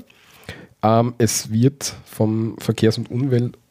[0.83, 3.09] Ähm, es wird vom Verkehrs- und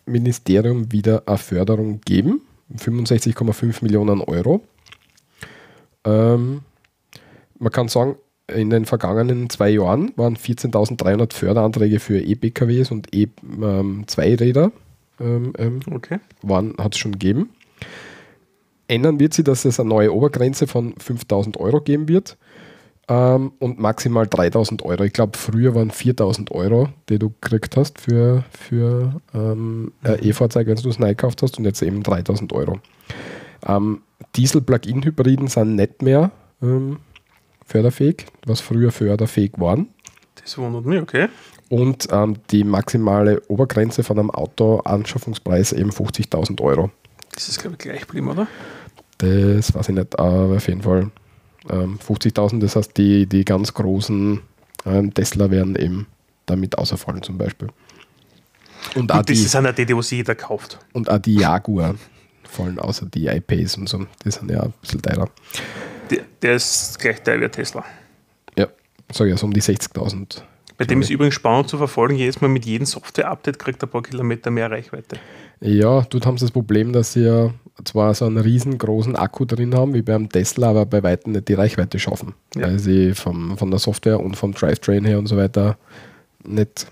[0.07, 2.41] Umweltministerium wieder eine Förderung geben.
[2.77, 4.63] 65,5 Millionen Euro.
[6.05, 6.63] Ähm,
[7.59, 8.17] man kann sagen,
[8.49, 14.71] in den vergangenen zwei Jahren waren 14.300 Förderanträge für E-PKWs und E-Zweiräder
[15.19, 16.21] ähm, ähm, Okay.
[16.79, 17.51] hat es schon gegeben.
[18.89, 22.37] Ändern wird sie, dass es eine neue Obergrenze von 5000 Euro geben wird
[23.09, 25.05] ähm, und maximal 3000 Euro.
[25.05, 30.67] Ich glaube, früher waren 4000 Euro, die du gekriegt hast für, für ähm, ein E-Fahrzeug,
[30.67, 32.81] wenn du es neu gekauft hast und jetzt eben 3000 Euro.
[33.67, 34.03] Ähm,
[34.35, 36.31] Diesel-Plug-in-Hybriden sind nicht mehr
[36.63, 36.99] ähm,
[37.65, 39.89] förderfähig, was früher förderfähig waren.
[40.43, 41.29] Das wundert mich, okay.
[41.69, 46.91] Und ähm, die maximale Obergrenze von einem Auto-Anschaffungspreis eben 50.000 Euro.
[47.35, 48.47] Das ist, glaube ich, gleich geblieben, oder?
[49.19, 51.11] Das weiß ich nicht, aber auf jeden Fall
[51.71, 52.61] ähm, 50.000.
[52.61, 54.41] Das heißt, die, die ganz großen
[54.85, 56.07] ähm, Tesla werden eben
[56.47, 57.69] damit außerfallen zum Beispiel.
[58.95, 60.79] Und Und das die, sind ja die, die was jeder kauft.
[60.93, 61.97] und auch die Jaguar
[62.45, 64.07] fallen außer die iPace und so.
[64.25, 65.29] Die sind ja ein bisschen teurer.
[66.11, 67.85] Der, der ist gleich teuer wie Tesla.
[68.57, 68.69] Ja,
[69.13, 70.43] sage ich, so um die 60.000.
[70.79, 73.91] Bei dem ist übrigens spannend zu verfolgen, jedes Mal mit jedem Software-Update kriegt er ein
[73.91, 75.19] paar Kilometer mehr Reichweite.
[75.61, 77.51] Ja, dort haben sie das Problem, dass sie ja
[77.85, 81.55] zwar so einen riesengroßen Akku drin haben, wie beim Tesla, aber bei weitem nicht die
[81.55, 82.35] Reichweite schaffen.
[82.55, 82.63] Ja.
[82.63, 85.77] Weil sie vom, von der Software und vom Drivetrain her und so weiter
[86.45, 86.87] nicht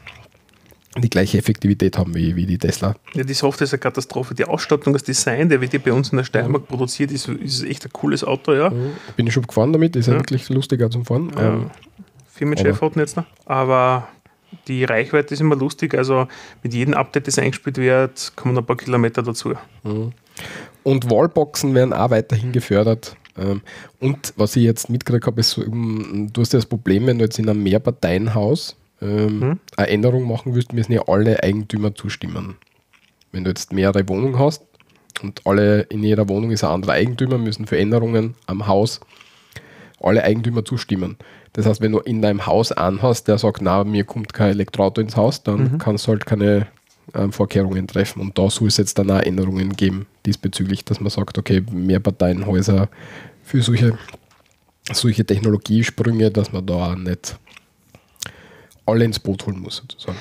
[0.97, 2.95] die gleiche Effektivität haben wie, wie die Tesla.
[3.15, 4.35] Ja, die Software ist eine Katastrophe.
[4.35, 7.65] Die Ausstattung, das Design, der wird ja bei uns in der Steiermark produziert, ist, ist
[7.65, 8.73] echt ein cooles Auto, ja.
[9.17, 11.33] Bin ich schon gefahren damit, ist ja, wirklich lustiger zum Fahren.
[11.37, 11.55] Ja.
[11.55, 11.71] Ähm,
[12.27, 13.25] Firmenchef hat jetzt noch.
[13.45, 14.09] Aber
[14.69, 15.95] die Reichweite ist immer lustig.
[15.95, 16.27] Also
[16.63, 19.55] mit jedem Update, das eingespielt wird, kommen ein paar Kilometer dazu.
[20.83, 23.17] Und Wallboxen werden auch weiterhin gefördert.
[23.37, 23.63] Ähm,
[24.01, 27.25] Und was ich jetzt mitgekriegt habe, ist, ähm, du hast ja das Problem, wenn du
[27.25, 29.61] jetzt in einem Mehrparteienhaus ähm, Mhm.
[29.77, 32.57] eine Änderung machen willst, müssen ja alle Eigentümer zustimmen.
[33.33, 34.63] Wenn du jetzt mehrere Wohnungen hast
[35.23, 39.01] und alle in jeder Wohnung ist ein anderer Eigentümer, müssen für Änderungen am Haus
[40.01, 41.17] alle Eigentümer zustimmen.
[41.55, 44.51] Das heißt, wenn du in deinem Haus einen hast, der sagt, na, mir kommt kein
[44.51, 46.67] Elektroauto ins Haus, dann kannst du halt keine
[47.15, 48.21] ähm, Vorkehrungen treffen.
[48.21, 52.89] Und da soll es jetzt dann auch Änderungen geben diesbezüglich, dass man sagt, okay, Mehrparteienhäuser
[53.45, 53.97] für solche,
[54.93, 57.39] solche Technologiesprünge, dass man da auch nicht
[58.87, 60.19] alle ins Boot holen muss, sozusagen.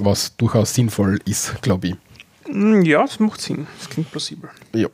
[0.00, 1.94] Was durchaus sinnvoll ist, glaube ich.
[2.46, 3.66] Hm, Ja, das macht Sinn.
[3.78, 4.50] Das klingt plausibel.
[4.74, 4.88] Ja.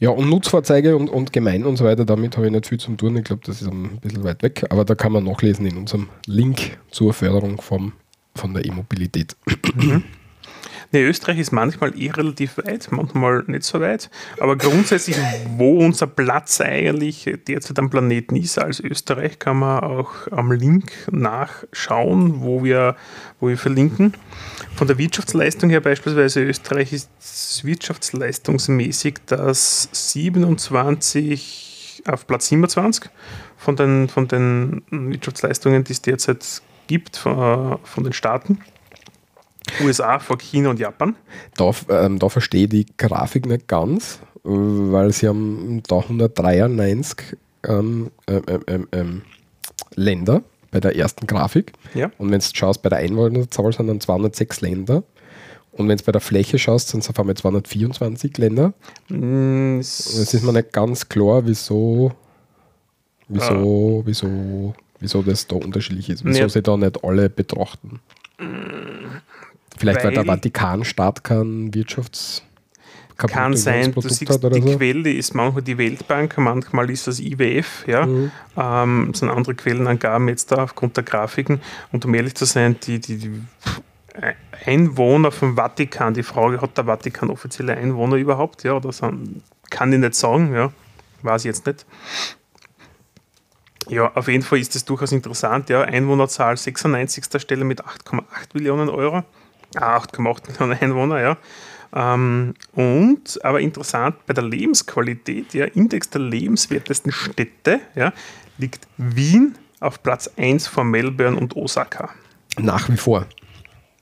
[0.00, 2.94] Ja, und Nutzfahrzeuge und, und Gemeinden und so weiter, damit habe ich nicht viel zu
[2.94, 3.16] tun.
[3.16, 6.08] Ich glaube, das ist ein bisschen weit weg, aber da kann man nachlesen in unserem
[6.26, 7.92] Link zur Förderung vom,
[8.34, 9.36] von der E-Mobilität.
[10.90, 14.08] Nee, Österreich ist manchmal eh relativ weit, manchmal nicht so weit.
[14.40, 15.16] Aber grundsätzlich,
[15.56, 20.90] wo unser Platz eigentlich derzeit am Planeten ist als Österreich, kann man auch am Link
[21.10, 22.96] nachschauen, wo wir,
[23.38, 24.14] wo wir verlinken.
[24.76, 27.10] Von der Wirtschaftsleistung her beispielsweise Österreich ist
[27.64, 33.10] wirtschaftsleistungsmäßig das 27 auf Platz 27
[33.58, 38.60] von den, von den Wirtschaftsleistungen, die es derzeit gibt, von, von den Staaten.
[39.82, 41.16] USA vor China und Japan.
[41.56, 48.10] Da, ähm, da verstehe ich die Grafik nicht ganz, weil sie haben da 193 ähm,
[48.26, 49.22] ähm, ähm, ähm, ähm,
[49.94, 51.72] Länder bei der ersten Grafik.
[51.94, 52.10] Ja.
[52.18, 55.02] Und wenn du schaust, bei der Einwohnerzahl sind dann 206 Länder.
[55.72, 58.72] Und wenn du bei der Fläche schaust, sind es auf einmal 224 Länder.
[59.08, 62.12] Mm, Es ist mir nicht ganz klar, wieso,
[63.28, 66.24] wieso, wieso, wieso das da unterschiedlich ist.
[66.24, 66.48] Wieso Ja.
[66.48, 68.00] sie da nicht alle betrachten.
[69.78, 72.42] Vielleicht weil, der Weil- Vatikanstaat kein Wirtschafts
[73.16, 74.78] kann sein, du siehst, hat oder die so.
[74.78, 78.06] Quelle ist manchmal die Weltbank, manchmal ist das IWF, ja.
[78.06, 78.30] Mhm.
[78.56, 81.60] Ähm, das sind andere Quellenangaben jetzt da aufgrund der Grafiken.
[81.90, 83.42] Und um ehrlich zu sein, die, die, die
[84.64, 89.92] Einwohner vom Vatikan, die Frage, hat der Vatikan offizielle Einwohner überhaupt, ja, oder sind, kann
[89.92, 90.72] ich nicht sagen, ja,
[91.22, 91.86] weiß ich jetzt nicht.
[93.88, 95.70] Ja, auf jeden Fall ist das durchaus interessant.
[95.70, 95.82] Ja.
[95.82, 97.40] Einwohnerzahl 96.
[97.40, 99.24] Stelle mit 8,8 Millionen Euro.
[99.76, 101.36] Ah, 8,8 Millionen Einwohner, ja.
[101.94, 108.12] Ähm, und, aber interessant, bei der Lebensqualität, ja, Index der lebenswertesten Städte, ja,
[108.58, 112.10] liegt Wien auf Platz 1 vor Melbourne und Osaka.
[112.58, 113.26] Nach wie vor.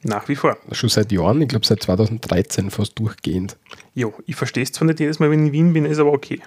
[0.03, 0.57] Nach wie vor.
[0.73, 3.57] Schon seit Jahren, ich glaube seit 2013 fast durchgehend.
[3.95, 6.13] Jo, ich verstehe es zwar nicht jedes Mal, wenn ich in Wien bin, ist aber
[6.13, 6.41] okay.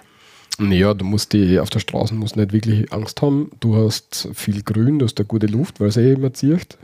[0.58, 3.50] Naja, du musst die auf der Straße musst nicht wirklich Angst haben.
[3.60, 6.76] Du hast viel Grün, du hast eine gute Luft, weil es eh immer zieht.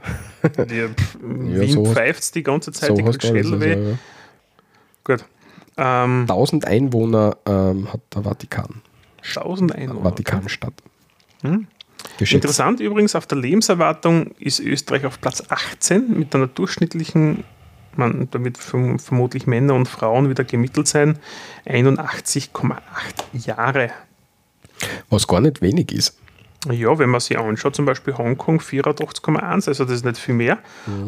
[0.57, 0.89] Ja,
[1.21, 3.47] Wien so pfeift die ganze Zeit, So die hast kriegt du alles.
[3.47, 3.91] Schädel Also, weh.
[3.91, 3.99] ja.
[5.05, 5.25] Gut.
[5.77, 8.81] Ähm, 1000 Einwohner ähm, hat der Vatikan.
[9.23, 10.03] 1000 Einwohner.
[10.03, 10.73] Vatikanstadt.
[11.43, 11.67] Hm?
[12.19, 17.45] Interessant übrigens, auf der Lebenserwartung ist Österreich auf Platz 18 mit einer durchschnittlichen,
[17.99, 21.19] man, damit verm vermutlich Männer und Frauen wieder gemittelt sein,
[21.67, 22.79] 81,8
[23.33, 23.91] Jahre.
[25.11, 26.19] Was gar nicht wenig ist.
[26.71, 30.59] Ja, wenn man sich anschaut, zum Beispiel Hongkong 84,1, also das ist nicht viel mehr.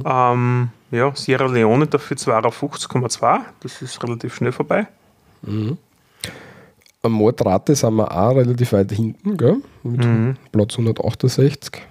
[0.05, 4.87] Ähm, ja, Sierra Leone dafür 52,2, das ist relativ schnell vorbei.
[5.43, 9.57] Am Mordrate sind wir auch relativ weit hinten, gell?
[9.83, 10.37] Mit Mhm.
[10.53, 11.83] Platz 168.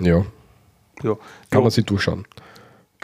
[0.00, 0.24] Ja, kann
[1.02, 1.16] Ja,
[1.52, 2.24] ja, man sich durchschauen.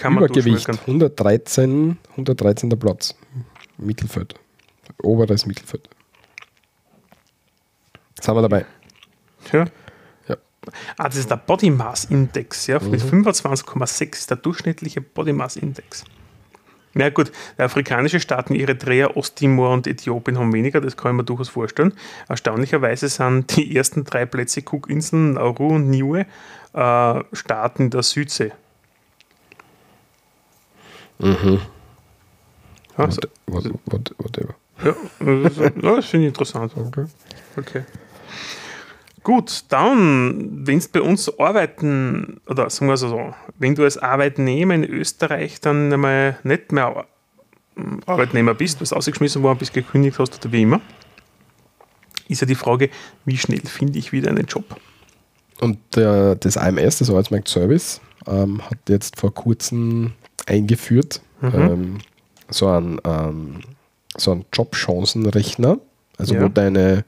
[0.01, 0.81] Kann man Übergewicht durchschmecken.
[0.87, 2.71] 113, 113.
[2.71, 3.15] Platz.
[3.79, 4.35] Mittelfeld.
[5.03, 5.89] Oberes Mittelfeld.
[8.21, 8.67] Sind wir dabei?
[9.53, 9.67] Ja.
[10.29, 10.37] Ja.
[10.97, 15.57] Ah, das ist der Body Mass Index, ja, mit 25,6 ist der durchschnittliche Body Mass
[15.57, 16.05] Index.
[16.93, 21.25] Na gut, die afrikanische Staaten Eritrea, Osttimor und Äthiopien haben weniger, das kann ich mir
[21.25, 21.95] durchaus vorstellen.
[22.29, 26.27] Erstaunlicherweise sind die ersten drei Plätze Cookinseln, Nauru und Niue
[26.73, 28.53] äh, Staaten der Südsee.
[31.21, 34.55] Ja, so, What, what, what, whatever.
[34.85, 36.73] ja, das, finde ich interessant.
[36.77, 37.05] Okay.
[37.57, 37.85] Okay.
[39.23, 43.99] Gut, dann, wenn du bei uns arbeiten, oder sagen wir es so, wenn du als
[43.99, 47.05] Arbeitnehmer in Österreich dann einmal nicht mehr
[48.07, 50.81] Arbeitnehmer bist, du bist ausgeschmissen worden, bist gekündigt hast oder wie immer,
[52.29, 52.89] ist ja die Frage,
[53.27, 54.65] wie schnell finde ich wieder einen Job?
[55.61, 60.13] Und der, das AMS, das Arbeitsmarkt Service, ähm, hat jetzt vor kurzem
[60.47, 61.99] eingeführt ähm,
[62.51, 63.61] so einen, ähm,
[64.17, 65.79] so Jobchancenrechner,
[66.19, 66.43] also Ja.
[66.43, 67.05] wo deine,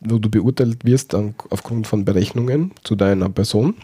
[0.00, 3.74] wo du beurteilt wirst an, aufgrund von Berechnungen zu deiner Person,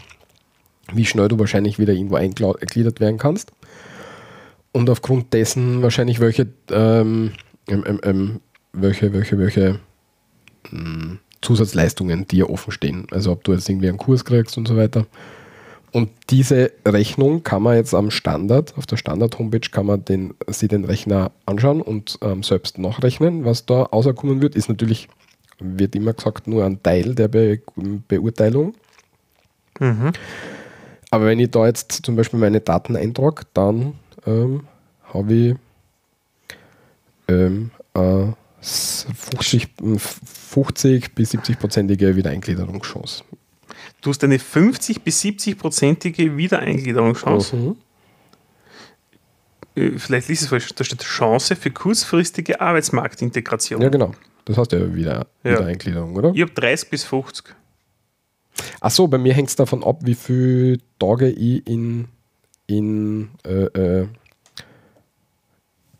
[0.93, 3.53] wie schnell du wahrscheinlich wieder irgendwo eingegliedert werden kannst.
[4.73, 7.33] Und aufgrund dessen wahrscheinlich welche, ähm,
[7.69, 8.41] ähm, ähm, ähm,
[8.73, 9.81] welche, welche, welche
[10.71, 13.07] mh, Zusatzleistungen dir offen stehen.
[13.11, 15.07] Also ob du jetzt irgendwie einen Kurs kriegst und so weiter.
[15.93, 20.69] Und diese Rechnung kann man jetzt am Standard, auf der Standard-Homepage kann man den, sich
[20.69, 23.45] den Rechner anschauen und ähm, selbst nachrechnen.
[23.45, 25.09] Was da außerkommen wird, ist natürlich,
[25.59, 27.61] wird immer gesagt, nur ein Teil der Be
[28.09, 28.75] Beurteilung.
[29.81, 30.13] Mhm.
[31.11, 33.95] Aber wenn ich da jetzt zum Beispiel meine Daten eintrage, dann
[34.27, 34.65] ähm,
[35.15, 35.55] habe ich
[37.29, 38.27] ähm, äh,
[38.61, 43.25] s- 50, 50 bis 70-prozentige Wiedereingliederungschance.
[44.01, 47.57] Du hast eine 50 bis 70-prozentige Wiedereingliederungschance.
[47.57, 47.77] Mhm.
[49.75, 53.81] Äh, Vielleicht liest es falsch, da steht Chance für kurzfristige Arbeitsmarktintegration.
[53.83, 54.13] Ja, genau.
[54.45, 55.53] Das heißt ja wieder Ja.
[55.53, 56.33] Wiedereingliederung, oder?
[56.35, 57.55] Ich habe 30 bis 50.
[58.81, 62.09] Achso, bei mir hängt es davon ab, wie viele Tage ich in,
[62.67, 63.65] in äh,
[64.03, 64.07] äh,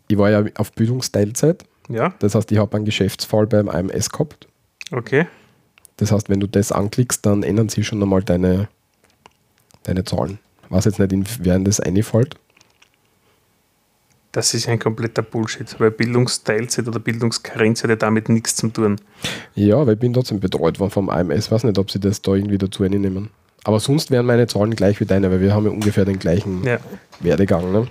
[0.07, 1.63] ich war ja auf Bildungsteilzeit.
[1.87, 4.47] Ja, Das heißt, ich habe einen Geschäftsfall beim AMS gehabt.
[4.91, 5.27] okay.
[5.99, 8.69] Das heißt, wenn du das anklickst, dann ändern sie schon einmal deine,
[9.83, 10.39] deine Zahlen.
[10.69, 12.35] Weiß jetzt nicht, inwiefern das einfällt.
[14.31, 19.01] Das ist ein kompletter Bullshit, weil Bildungsteilzeit oder Bildungskarenzzeit hat damit nichts zu tun.
[19.55, 21.45] Ja, aber ich bin trotzdem betreut worden vom AMS.
[21.47, 23.29] Ich weiß nicht, ob sie das da irgendwie dazu nehmen.
[23.63, 26.63] Aber sonst wären meine Zahlen gleich wie deine, weil wir haben ja ungefähr den gleichen
[26.63, 26.79] Ja.
[27.19, 27.71] Werdegang.
[27.71, 27.87] Ne?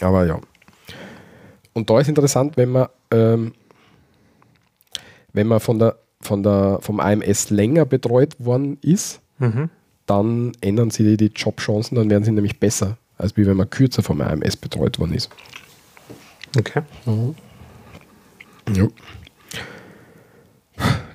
[0.00, 0.40] Aber ja.
[1.74, 3.52] Und da ist interessant, wenn man, ähm,
[5.32, 9.70] wenn man von der, von der, vom AMS länger betreut worden ist, Mhm.
[10.06, 14.02] dann ändern sie die Jobchancen, dann werden sie nämlich besser, als wie wenn man kürzer
[14.02, 15.30] vom AMS betreut worden ist.
[16.56, 16.82] Okay.
[18.74, 18.86] Ja.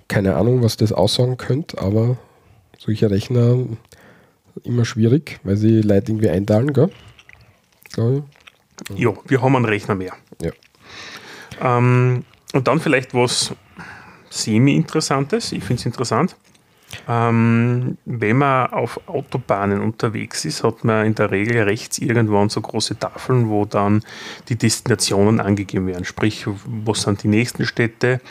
[0.08, 2.18] Keine Ahnung, was das aussagen könnte, aber
[2.80, 3.58] solche Rechner
[4.64, 6.90] immer schwierig, weil sie Leute irgendwie einteilen, gell?
[7.92, 8.24] Glaube
[8.96, 10.14] Ja, wir haben einen Rechner mehr.
[10.42, 10.52] Ja.
[11.62, 13.54] Ähm, und dann vielleicht was
[14.38, 15.52] semi-interessantes.
[15.52, 16.36] Ich finde es interessant.
[17.10, 22.62] Ähm, wenn man auf Autobahnen unterwegs ist, hat man in der Regel rechts irgendwann so
[22.62, 24.04] große Tafeln, wo dann
[24.48, 26.06] die Destinationen angegeben werden.
[26.06, 28.22] Sprich, was sind die nächsten Städte,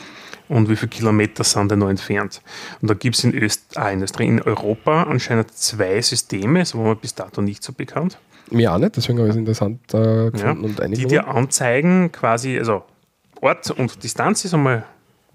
[0.49, 2.41] und wie viele Kilometer sind denn noch entfernt.
[2.81, 6.95] Und da gibt es in, Öst ah, in Europa anscheinend zwei Systeme, so war mir
[6.95, 8.17] bis dato nicht so bekannt.
[8.49, 12.11] Mir auch nicht, deswegen habe ich es interessant äh, gefunden Ja, und die dir anzeigen,
[12.11, 12.83] quasi, also
[13.41, 14.85] Ort und Distanz ist einmal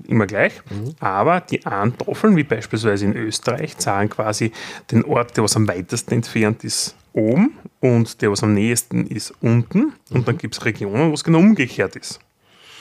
[0.07, 0.52] immer gleich,
[1.00, 4.52] aber die einen Tafeln, wie beispielsweise in Österreich, zahlen quasi
[4.90, 9.33] den Ort, der was am weitesten entfernt ist, oben und der, was am nächsten ist,
[9.40, 9.92] unten.
[10.11, 12.20] Und dann gibt es Regionen, wo es genau umgekehrt ist.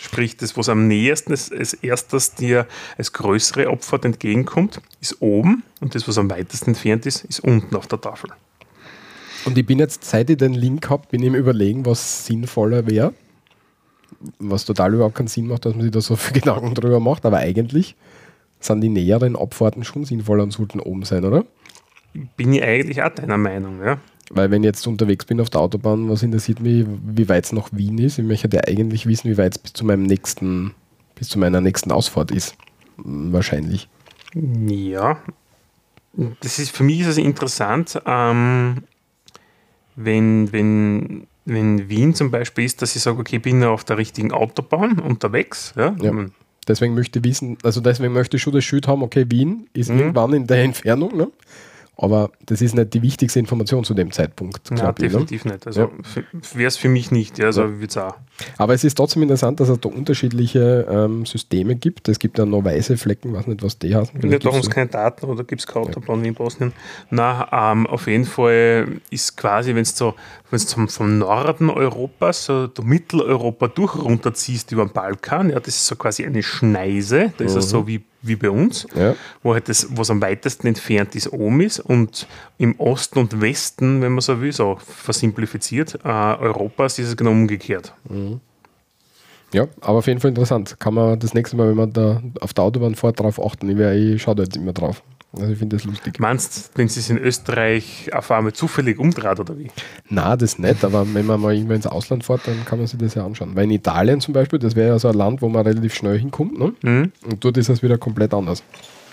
[0.02, 5.64] Sprich, das, was am nächsten als, als erstes dir als größere Abfahrt entgegenkommt, ist oben
[5.80, 8.32] und das, was am weitesten entfernt ist, ist unten auf der Tafel.
[9.46, 12.88] Und ich bin jetzt, seit ich den Link habe, bin ich im Überlegen, was sinnvoller
[12.88, 13.14] wäre.
[14.40, 17.26] Was total überhaupt keinen Sinn macht, dass man sich da so viel Gedanken drüber macht.
[17.26, 17.96] Aber eigentlich
[18.60, 21.46] sind die näheren Abfahrten schon sinnvoller und sollten oben sein, oder?
[22.36, 23.98] Bin ich eigentlich auch deiner Meinung, ja?
[24.30, 27.52] Weil wenn ich jetzt unterwegs bin auf der Autobahn, was interessiert mich, wie weit es
[27.52, 28.18] nach Wien ist?
[28.18, 30.74] Ich möchte ja eigentlich wissen, wie weit es bis zu meinem nächsten,
[31.16, 32.56] bis zu meiner nächsten Ausfahrt ist.
[33.04, 33.90] Hm, Wahrscheinlich.
[34.34, 35.18] Ja,
[36.42, 38.84] das ist für mich ist es interessant, ähm,
[39.96, 43.98] wenn, wenn, wenn Wien zum Beispiel ist, dass ich sage, okay, ich bin auf der
[43.98, 45.74] richtigen Autobahn unterwegs.
[45.76, 45.96] Ja?
[46.02, 46.12] Ja.
[46.68, 49.90] Deswegen möchte ich wissen, also deswegen möchte ich schon das Schild haben, okay, Wien ist
[49.90, 50.00] Mhm.
[50.00, 51.28] irgendwann in der Entfernung, ne?
[51.98, 55.10] aber das ist nicht die wichtigste Information zu dem Zeitpunkt, Ja, glaub ich, ne?
[55.10, 55.66] definitiv nicht.
[55.68, 55.90] Also Ja.
[56.54, 57.38] wäre es für mich nicht.
[57.40, 57.80] Ja, also Ja.
[57.80, 58.16] wird's auch.
[58.58, 62.10] Aber es ist trotzdem interessant, dass es da unterschiedliche ähm, Systeme gibt.
[62.10, 64.16] Es gibt ja noch weiße Flecken, weiß nicht, was die heißen.
[64.16, 66.74] Machen gibt's uns keine Daten oder gibt es keine Autobahn wie in Bosnien?
[67.10, 70.14] Na, ähm, auf jeden Fall ist quasi, wenn du so,
[70.50, 75.88] wenn's zum, vom Norden Europas, so Mitteleuropa durch runterziehst über den Balkan, ja, das ist
[75.88, 79.16] so quasi eine Schneise, da ist es so wie, wie bei uns, Ja.
[79.44, 82.28] wo halt das, was am weitesten entfernt ist, oben ist und
[82.58, 87.32] im Osten und Westen, wenn man so will, so versimplifiziert, äh, Europas ist es genau
[87.32, 87.94] umgekehrt.
[89.54, 90.78] Ja, aber auf jeden Fall interessant.
[90.80, 93.70] Kann man das nächste Mal, wenn man da auf der Autobahn fährt, darauf achten.
[93.70, 95.04] Ich, wär- ich schaue da jetzt immer drauf.
[95.34, 96.20] Also ich finde das lustig.
[96.20, 99.70] Meinst wenn es in Österreich auf einmal zufällig umdreht oder wie?
[100.10, 103.00] Na, das nicht, aber wenn man mal irgendwann ins Ausland fährt, dann kann man sich
[103.00, 103.56] das ja anschauen.
[103.56, 106.20] Weil in Italien zum Beispiel, das wäre ja so ein Land, wo man relativ schnell
[106.20, 106.74] hinkommt, ne?
[106.82, 107.12] Mhm.
[107.30, 108.62] Und dort ist es wieder komplett anders.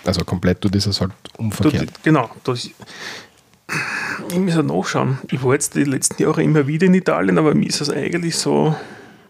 [0.05, 1.89] Also komplett, dort ist es halt Du, umverkehrt.
[2.03, 2.29] genau.
[2.43, 5.19] Das, ich muss ja nachschauen.
[5.31, 8.35] Ich war jetzt die letzten Jahre immer wieder in Italien, aber mir ist es eigentlich
[8.35, 8.75] so.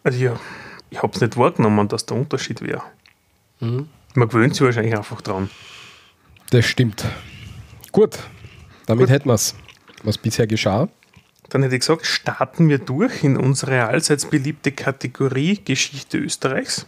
[0.03, 0.39] Also ja,
[0.89, 2.83] ich habe es nicht wahrgenommen, dass der Unterschied wäre.
[3.59, 3.89] Mhm.
[4.15, 5.49] Man gewöhnt sich wahrscheinlich einfach dran.
[6.49, 7.05] Das stimmt.
[7.91, 8.17] Gut,
[8.85, 9.13] damit Gut.
[9.13, 9.55] hätten wir es,
[10.03, 10.89] was bisher geschah.
[11.49, 16.85] Dann hätte ich gesagt, starten wir durch in unsere allseits beliebte Kategorie Geschichte Österreichs.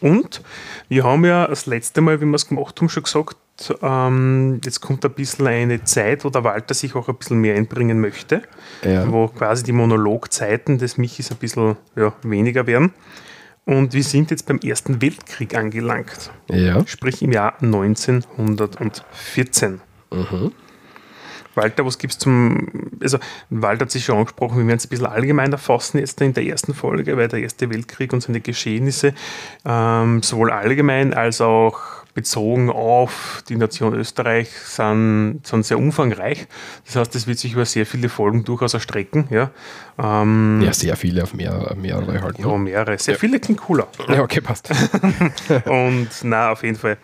[0.00, 0.42] Und
[0.88, 3.36] wir haben ja das letzte Mal, wie wir es gemacht haben, schon gesagt,
[3.82, 7.56] ähm, jetzt kommt ein bisschen eine Zeit, wo der Walter sich auch ein bisschen mehr
[7.56, 8.42] einbringen möchte,
[8.82, 9.10] Ja.
[9.10, 12.92] wo quasi die Monologzeiten des Michis ein bisschen ja, weniger werden.
[13.66, 16.86] Und wir sind jetzt beim Ersten Weltkrieg angelangt, Ja.
[16.86, 19.80] sprich im Jahr 1914.
[21.54, 22.68] Walter, was gibt es zum.
[23.00, 23.18] Also,
[23.50, 26.44] Walter hat sich schon angesprochen, wir werden es ein bisschen allgemeiner fassen jetzt in der
[26.44, 29.14] ersten Folge, weil der Erste Weltkrieg und seine Geschehnisse
[29.64, 31.78] ähm, sowohl allgemein als auch
[32.14, 36.46] bezogen auf die Nation Österreich sind, sind sehr umfangreich.
[36.86, 39.26] Das heißt, es wird sich über sehr viele Folgen durchaus erstrecken.
[39.30, 39.50] Ja,
[39.98, 42.38] ähm, ja, sehr viele auf mehr, mehrere halt.
[42.38, 42.58] ja Ne?
[42.58, 42.98] mehrere.
[42.98, 43.88] Sehr viele klingt cooler.
[44.08, 44.70] Ja, okay, passt.
[45.66, 46.98] Und na, auf jeden Fall.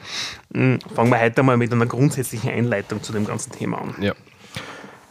[0.51, 3.95] mh, Fangen wir heute mal mit einer grundsätzlichen Einleitung zu dem ganzen Thema an.
[4.01, 4.15] Ja.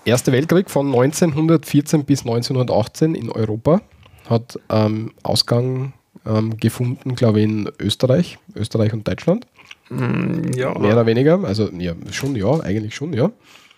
[0.06, 3.82] Erster Weltkrieg von 1914 bis 1918 in Europa
[4.30, 5.94] hat ähm, Ausgang
[6.26, 9.46] ähm, gefunden, glaube ich, in Österreich, Österreich und Deutschland.
[9.90, 11.44] Ja, Mehr oder weniger.
[11.44, 13.32] Also ja, schon, ja, eigentlich schon, ja.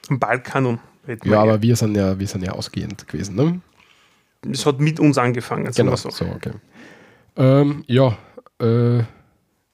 [0.10, 0.80] am Balkan
[1.24, 3.62] Ja, aber wir sind ja, wir sind ja ausgehend gewesen, ne?
[4.50, 5.72] es hat mit uns angefangen.
[5.72, 6.26] Genau, so, so.
[6.26, 6.52] okay.
[7.38, 8.18] Ähm, ja,
[8.60, 9.04] äh,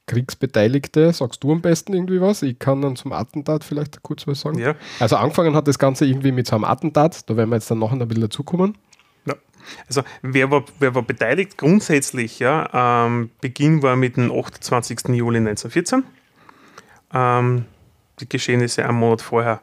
[0.07, 2.41] Kriegsbeteiligte, sagst du am besten irgendwie was?
[2.41, 4.59] Ich kann dann zum Attentat vielleicht kurz was sagen.
[4.59, 4.75] Ja.
[4.99, 7.79] Also angefangen hat das Ganze irgendwie mit so einem Attentat, da werden wir jetzt dann
[7.79, 8.77] noch ein bisschen dazukommen.
[9.25, 9.35] Ja.
[9.87, 11.57] Also wer war, wer war beteiligt?
[11.57, 15.09] Grundsätzlich, ja, ähm, Beginn war mit dem 28.
[15.09, 16.03] Juli 1914.
[17.13, 17.65] Ähm,
[18.19, 19.61] die Geschehnisse einen Monat vorher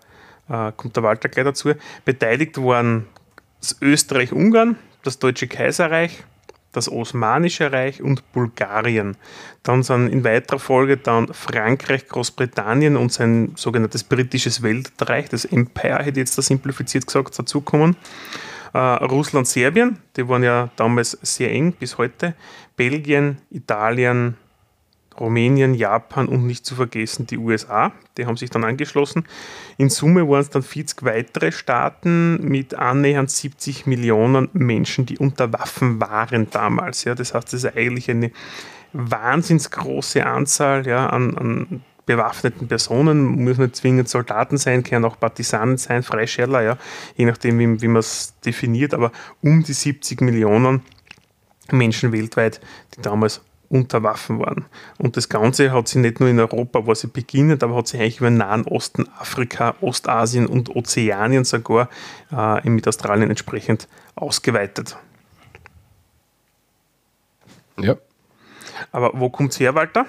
[0.49, 1.73] äh, kommt der Walter gleich dazu.
[2.05, 3.07] Beteiligt waren
[3.61, 6.25] das Österreich-Ungarn, das Deutsche Kaiserreich,
[6.73, 9.17] das Osmanische Reich und Bulgarien.
[9.63, 15.99] Dann sind in weiterer Folge dann Frankreich, Großbritannien und sein sogenanntes britisches Weltreich, das Empire,
[15.99, 17.97] hätte ich jetzt da simplifiziert gesagt, dazukommen.
[18.73, 22.35] Äh, Russland, Serbien, die waren ja damals sehr eng bis heute.
[22.77, 24.37] Belgien, Italien,
[25.19, 29.25] Rumänien, Japan und nicht zu vergessen die USA, die haben sich dann angeschlossen.
[29.77, 35.53] In Summe waren es dann 40 weitere Staaten mit annähernd 70 Millionen Menschen, die unter
[35.53, 37.05] Waffen waren damals.
[37.05, 38.31] Ja, das heißt, das ist eigentlich eine
[38.93, 45.79] wahnsinnsgroße Anzahl ja, an, an bewaffneten Personen, müssen nicht zwingend Soldaten sein, können auch Partisanen
[45.79, 46.79] sein, Freischärler, ja,
[47.17, 49.11] je nachdem, wie, wie man es definiert, aber
[49.43, 50.83] um die 70 Millionen
[51.71, 52.61] Menschen weltweit,
[52.97, 54.67] die damals unter Waffen waren.
[54.99, 58.01] Und das Ganze hat sich nicht nur in Europa, wo sie beginnt, aber hat sich
[58.01, 61.89] eigentlich über den Nahen Osten, Afrika, Ostasien und Ozeanien sogar
[62.33, 64.97] äh, mit Australien entsprechend ausgeweitet.
[67.81, 67.97] Ja.
[68.93, 70.07] Aber wo kommt es her, Walter?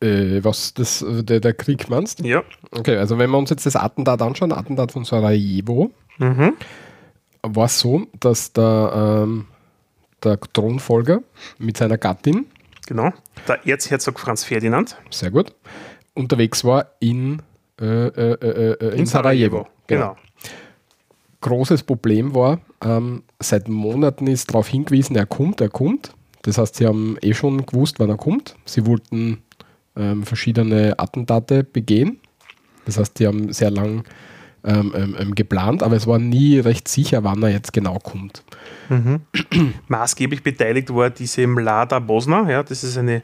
[0.00, 2.20] Äh, was das, der, der Krieg meinst?
[2.20, 2.42] Ja.
[2.70, 6.54] Okay, also wenn wir uns jetzt das Attentat anschauen, Attentat von Sarajevo, Mhm.
[7.42, 9.46] war es so, dass der, ähm,
[10.22, 11.20] der Thronfolger
[11.58, 12.46] mit seiner Gattin,
[12.88, 13.12] Genau.
[13.46, 14.96] Der Erzherzog Franz Ferdinand.
[15.10, 15.52] sehr gut,
[16.14, 17.42] unterwegs war in,
[17.78, 19.66] äh, äh, äh, äh, in, Sarajevo.
[19.86, 20.16] Genau.
[21.42, 26.14] Großes Problem war, ähm, seit Monaten ist darauf hingewiesen, er kommt, er kommt.
[26.42, 28.56] Das heißt, sie haben eh schon gewusst, wann er kommt.
[28.64, 29.42] Sie wollten
[29.94, 32.20] ähm, verschiedene Attentate begehen.
[32.86, 34.04] Das heißt, sie haben sehr lang
[34.64, 38.42] ähm, ähm, ähm, geplant, aber es war nie recht sicher, wann er jetzt genau kommt.
[39.88, 42.48] Maßgeblich beteiligt war diese Mlada Bosna.
[42.48, 43.22] Ja, das ist eine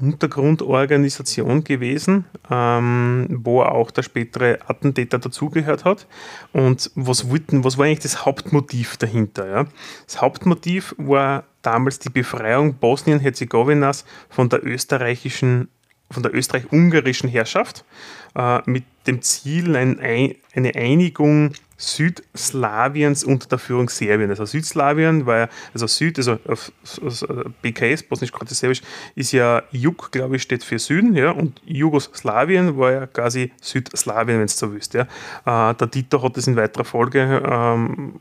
[0.00, 6.06] Untergrundorganisation gewesen, ähm, wo auch der spätere Attentäter dazugehört hat.
[6.52, 9.46] Und was, wollten, was war eigentlich das Hauptmotiv dahinter?
[9.48, 9.64] Ja?
[10.06, 15.68] Das Hauptmotiv war damals die Befreiung Bosnien-Herzegowinas von der österreichischen
[16.10, 17.86] von der österreich-ungarischen Herrschaft
[18.34, 24.30] äh, mit dem Ziel ein, eine Einigung Südslawiens unter der Führung Serbien.
[24.30, 28.82] Also Südslawien war ja, also Süd, also auf, auf, auf BKS, bosnisch-kroatisch,
[29.14, 34.38] ist ja Juk, glaube ich, steht für Süden, ja, und Jugoslawien war ja quasi Südslawien,
[34.38, 34.94] wenn es so willst.
[34.94, 35.02] Ja.
[35.44, 38.20] Äh, der Dieter hat das in weiterer Folge ähm,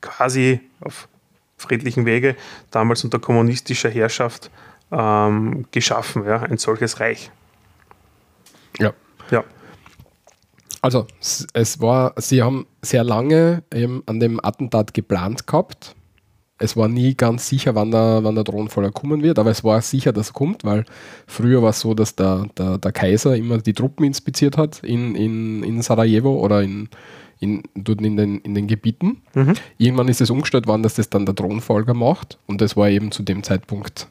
[0.00, 1.08] quasi auf
[1.56, 2.36] friedlichen Wege
[2.70, 4.50] damals unter kommunistischer Herrschaft
[4.90, 7.30] ähm, geschaffen, ja, ein solches Reich.
[8.78, 8.92] Ja.
[9.30, 9.44] Ja.
[10.82, 15.94] Also, es war, sie haben sehr lange eben an dem Attentat geplant gehabt.
[16.58, 19.80] Es war nie ganz sicher, wann der, wann der Thronfolger kommen wird, aber es war
[19.80, 20.84] sicher, dass er kommt, weil
[21.26, 25.14] früher war es so, dass der, der, der Kaiser immer die Truppen inspiziert hat in,
[25.16, 26.88] in, in Sarajevo oder in,
[27.40, 29.22] in, dort in, den, in den Gebieten.
[29.34, 29.54] Mhm.
[29.78, 33.10] Irgendwann ist es umgestellt worden, dass das dann der Thronfolger macht und das war eben
[33.10, 34.08] zu dem Zeitpunkt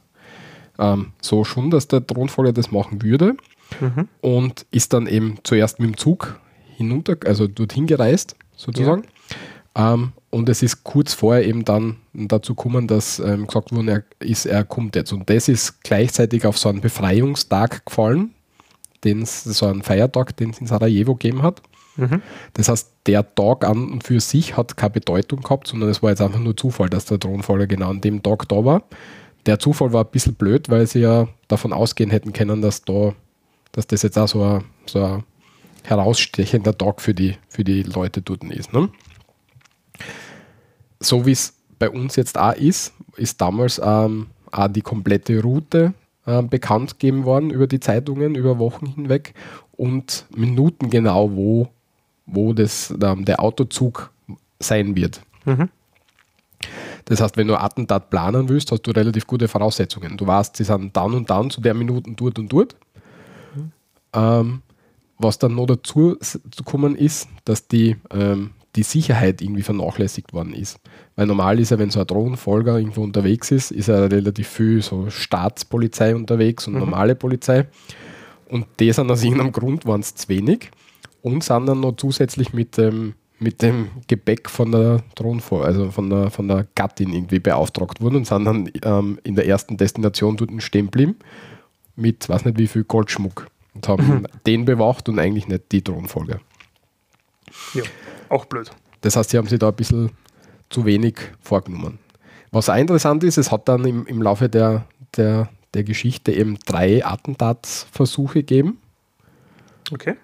[0.78, 3.36] ähm, so schon, dass der Thronfolger das machen würde
[3.80, 4.10] Mhm.
[4.20, 6.38] und ist dann eben zuerst mit dem Zug
[6.82, 9.04] hinunter, also dorthin gereist, sozusagen.
[9.76, 14.26] Ähm, und es ist kurz vorher eben dann dazu gekommen, dass ähm, gesagt wurde, er,
[14.26, 15.12] ist, er kommt jetzt.
[15.12, 18.32] Und das ist gleichzeitig auf so einen Befreiungstag gefallen,
[19.04, 21.62] den's, so einen Feiertag, den es in Sarajevo gegeben hat.
[21.98, 22.22] Mhm.
[22.54, 26.12] Das heißt, der Tag an und für sich hat keine Bedeutung gehabt, sondern es war
[26.12, 28.84] jetzt einfach nur Zufall, dass der Thronfolger genau an dem Tag da war.
[29.46, 33.14] Der Zufall war ein bisschen blöd, weil sie ja davon ausgehen hätten können, dass da,
[33.72, 35.24] dass das jetzt auch so ein, so ein
[35.84, 38.74] herausstechender Tag für die, für die Leute dort ist.
[38.74, 38.90] Ne?
[41.00, 45.94] So wie es bei uns jetzt auch ist, ist damals ähm, auch die komplette Route
[46.28, 49.34] ähm, bekannt gegeben worden über die Zeitungen, über Wochen hinweg
[49.72, 51.70] und Minuten genau, wo,
[52.26, 54.12] wo das, ähm, der Autozug
[54.60, 55.22] sein wird.
[55.46, 55.70] Mhm.
[57.06, 60.18] Das heißt, wenn du Attentat planen willst, hast du relativ gute Voraussetzungen.
[60.18, 62.76] Du weißt, sie sind dann und dann zu der Minuten dort und dort.
[64.14, 64.62] Ähm,
[65.22, 70.54] was dann noch dazu zu kommen ist, dass die, ähm, die Sicherheit irgendwie vernachlässigt worden
[70.54, 70.80] ist.
[71.16, 74.82] Weil normal ist ja, wenn so ein Drohnenfolger irgendwo unterwegs ist, ist ja relativ viel
[74.82, 77.68] so Staatspolizei unterwegs und normale Polizei.
[78.48, 80.72] Und die sind aus irgendeinem Grund waren es zu wenig
[81.22, 86.10] und sind dann noch zusätzlich mit dem, mit dem Gepäck von der Thronfolge, also von
[86.10, 90.38] der, von der Gattin irgendwie beauftragt worden und sind dann ähm, in der ersten Destination
[90.38, 91.16] dort stehen geblieben
[91.96, 96.40] mit weiß nicht wie viel Goldschmuck und haben den bewacht und eigentlich nicht die Thronfolge.
[97.74, 97.84] Ja,
[98.30, 98.72] auch blöd.
[99.02, 100.12] Das heißt, sie haben sich da ein bisschen
[100.70, 102.00] zu wenig vorgenommen.
[102.52, 106.58] Was auch interessant ist, es hat dann im, im Laufe der, der, der Geschichte eben
[106.66, 108.78] drei Attentatsversuche gegeben.
[109.92, 110.16] Okay.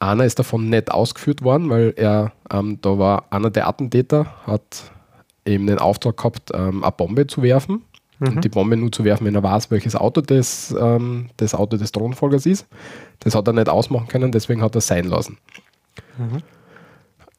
[0.00, 4.92] Einer ist davon nicht ausgeführt worden, weil er, ähm, da war einer der Attentäter, hat
[5.44, 7.82] eben den Auftrag gehabt, ähm, eine Bombe zu werfen.
[8.20, 11.76] Und die Bombe nur zu werfen, wenn er weiß, welches Auto das, ähm, das Auto
[11.76, 12.66] des Thronfolgers ist.
[13.20, 15.38] Das hat er nicht ausmachen können, deswegen hat er es sein lassen.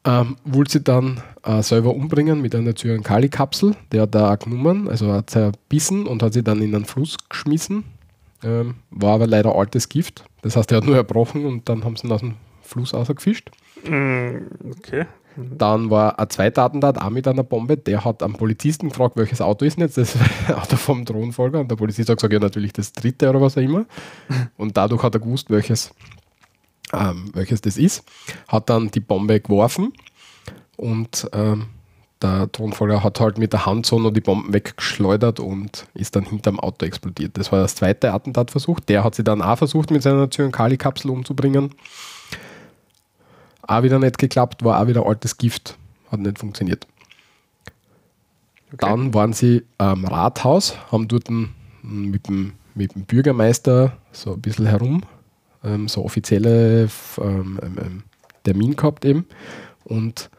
[0.06, 3.76] Ähm, wollte sie dann äh, selber umbringen mit einer Zyankali-Kapsel.
[3.92, 7.18] Der hat da auch genommen, also hat zerbissen und hat sie dann in einen Fluss
[7.30, 7.84] geschmissen.
[8.42, 10.24] Ähm, war aber leider altes Gift.
[10.42, 13.52] Das heißt, er hat nur erbrochen und dann haben sie ihn aus dem Fluss rausgefischt.
[13.84, 14.46] Mm,
[15.58, 17.78] Dann war ein zweiter Attentat auch mit einer Bombe.
[17.78, 20.16] Der hat am Polizisten gefragt, welches Auto ist denn jetzt das
[20.50, 21.60] Auto vom Thronfolger?
[21.60, 23.86] Und der Polizist hat gesagt, ja, natürlich das dritte oder was auch immer.
[24.58, 25.92] Und dadurch hat er gewusst, welches,
[26.94, 28.04] ähm, welches das ist.
[28.48, 29.94] Hat dann die Bombe geworfen
[30.80, 31.68] und ähm,
[32.22, 36.26] der Thronfolger hat halt mit der Hand so noch die Bomben weggeschleudert und ist dann
[36.26, 37.38] hinterm Auto explodiert.
[37.38, 38.80] Das war das zweite Attentatversuch.
[38.82, 41.76] Der hat sie dann auch versucht, mit seiner Zyankali-Kapsel umzubringen.
[43.70, 45.78] Auch wieder nicht geklappt, war auch wieder altes Gift.
[46.12, 46.88] Hat nicht funktioniert.
[48.74, 48.78] Okay.
[48.80, 51.30] Dann waren sie am Rathaus, haben dort
[51.84, 55.04] mit dem, mit dem Bürgermeister so ein bisschen herum,
[55.64, 56.90] ähm, so offizielle
[57.20, 58.04] ähm, ähm, ähm
[58.44, 59.28] Termin gehabt eben.
[59.84, 60.32] Und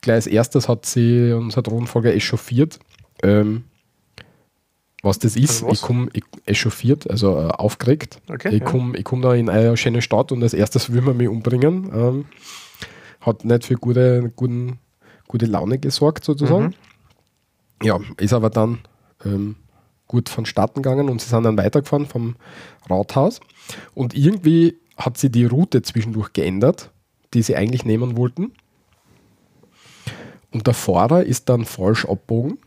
[0.00, 2.80] gleich als erstes hat sie unser Thronfolger echauffiert.
[3.22, 3.62] Ähm,
[5.04, 6.08] was das ist, also ich komme
[6.46, 8.20] echauffiert, also äh, aufgeregt.
[8.28, 9.02] Okay, ich komme ja.
[9.04, 12.24] komm da in eine schöne Stadt und als erstes will man mich umbringen.
[13.22, 14.78] Hat nicht für gute, guten,
[15.26, 16.66] gute Laune gesorgt, sozusagen.
[16.66, 16.74] Mhm.
[17.82, 18.80] Ja, ist aber dann
[19.24, 19.56] ähm,
[20.06, 22.36] gut vonstatten gegangen und sie sind dann weitergefahren vom
[22.88, 23.40] Rathaus.
[23.94, 26.90] Und irgendwie hat sie die Route zwischendurch geändert,
[27.34, 28.52] die sie eigentlich nehmen wollten.
[30.52, 32.58] Und der Fahrer ist dann falsch abbogen,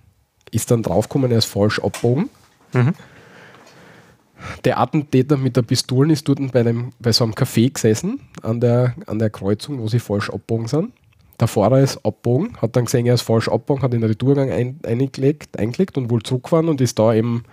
[0.51, 2.29] ist dann draufgekommen, er ist falsch abbogen.
[2.73, 2.93] Mhm.
[4.63, 8.59] Der Attentäter mit der Pistole ist dort bei, einem, bei so einem Café gesessen, an
[8.59, 10.93] der, an der Kreuzung, wo sie falsch abbogen sind.
[11.39, 14.51] Der Fahrer ist abbogen, hat dann gesehen, er ist falsch abbogen, hat in den Retourgang
[14.51, 17.43] ein, eingelegt, eingelegt und wohl zurückgefahren und ist da eben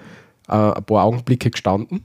[0.48, 2.04] äh, ein paar Augenblicke gestanden.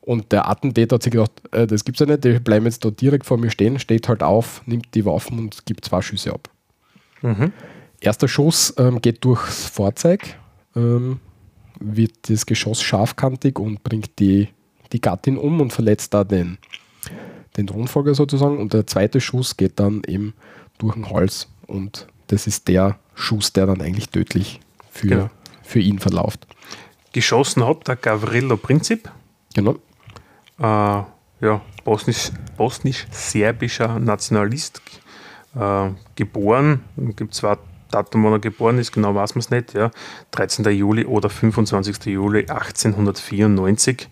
[0.00, 2.90] Und der Attentäter hat sich gedacht, äh, das es ja nicht, die bleiben jetzt da
[2.90, 6.50] direkt vor mir stehen, steht halt auf, nimmt die Waffen und gibt zwei Schüsse ab.
[7.22, 7.52] Mhm.
[8.00, 10.36] Erster Schuss ähm, geht durchs Fahrzeug,
[10.76, 11.20] ähm,
[11.84, 14.48] wird das Geschoss scharfkantig und bringt die,
[14.92, 16.58] die Gattin um und verletzt da den,
[17.56, 18.58] den Thronfolger sozusagen.
[18.58, 20.34] Und der zweite Schuss geht dann eben
[20.78, 24.60] durch den Hals und das ist der Schuss, der dann eigentlich tödlich
[24.90, 25.30] für, genau.
[25.62, 26.46] für ihn verläuft.
[27.12, 29.10] Geschossen hat der Gavrilo Princip.
[29.54, 29.76] Genau.
[30.58, 34.82] Äh, ja, bosnisch-serbischer bosnisch Nationalist,
[35.54, 36.82] äh, geboren.
[37.16, 37.58] Gibt zwar
[37.94, 39.90] Datum, wann er geboren ist, genau weiß man es nicht, ja,
[40.32, 40.64] 13.
[40.72, 42.06] Juli oder 25.
[42.06, 44.08] Juli 1894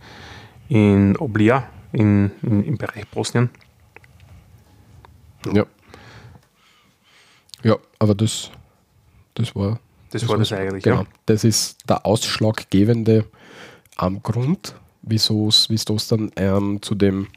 [0.69, 3.51] in Oblija in, in, im Bereich Bosnien.
[5.53, 5.67] Ja.
[7.63, 8.51] Ja, aber das,
[9.35, 9.81] das war.
[10.11, 11.01] Das, das war das eigentlich, genau.
[11.03, 11.07] Ja.
[11.27, 13.25] Das ist der ausschlaggebende
[13.97, 17.29] am Grund, wieso es dann ähm, zu dem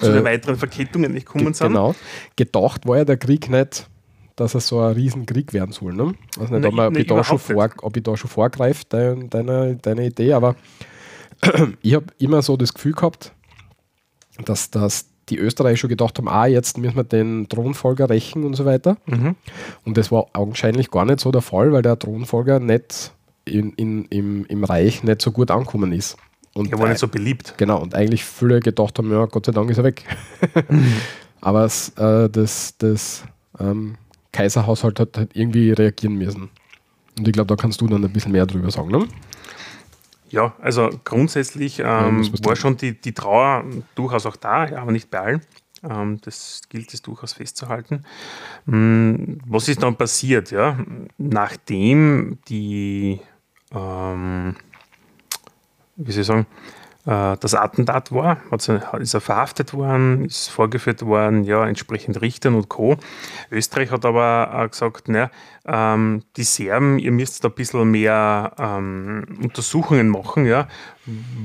[0.00, 1.68] zu äh, den weiteren Verkettungen nicht kommen sind.
[1.68, 1.94] Genau.
[2.36, 3.88] Gedacht war ja der Krieg nicht,
[4.42, 5.94] dass er so ein Riesenkrieg werden soll.
[5.94, 6.14] Ne?
[6.38, 10.06] Also nicht, ob, ich da schon vor, ob ich da schon vorgreife, deine, deine, deine
[10.06, 10.56] Idee, aber
[11.82, 13.32] ich habe immer so das Gefühl gehabt,
[14.44, 18.54] dass, dass die Österreicher schon gedacht haben, ah, jetzt müssen wir den Thronfolger rächen und
[18.54, 18.96] so weiter.
[19.06, 19.36] Mhm.
[19.84, 23.12] Und das war augenscheinlich gar nicht so der Fall, weil der Thronfolger nicht
[23.44, 26.16] in, in, im, im Reich nicht so gut angekommen ist.
[26.54, 27.54] Und er war nicht so beliebt.
[27.56, 30.04] Genau, und eigentlich viele gedacht haben, ja, Gott sei Dank ist er weg.
[30.68, 30.96] Mhm.
[31.40, 33.24] Aber es, äh, das, das
[33.58, 33.96] ähm,
[34.32, 36.50] Kaiserhaushalt hat halt irgendwie reagieren müssen.
[37.18, 39.06] Und ich glaube, da kannst du dann ein bisschen mehr drüber sagen, ne?
[40.30, 43.64] Ja, also grundsätzlich ähm, ja, war schon die, die Trauer
[43.94, 45.40] durchaus auch da, ja, aber nicht bei allen.
[45.82, 48.04] Ähm, das gilt es durchaus festzuhalten.
[48.66, 50.50] Ähm, was ist dann passiert?
[50.50, 50.78] Ja?
[51.18, 53.20] Nachdem die
[53.74, 54.56] ähm,
[55.96, 56.46] wie soll ich sagen,
[57.04, 58.38] das Attentat war,
[59.00, 62.96] ist er verhaftet worden, ist vorgeführt worden, ja, entsprechend Richtern und Co.
[63.50, 65.30] Österreich hat aber gesagt, naja,
[65.66, 70.68] ähm, die Serben, ihr müsst da ein bisschen mehr ähm, Untersuchungen machen, ja,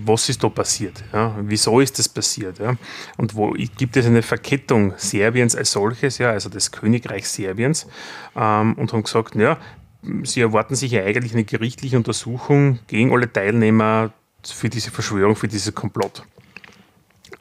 [0.05, 2.75] was ist da passiert, ja, wieso ist das passiert, ja,
[3.17, 7.87] und wo gibt es eine Verkettung Serbiens als solches, ja, also des Königreichs Serbiens,
[8.35, 9.57] ähm, und haben gesagt, naja,
[10.23, 14.13] sie erwarten sich ja eigentlich eine gerichtliche Untersuchung gegen alle Teilnehmer
[14.51, 16.23] für diese Verschwörung, für dieses Komplott.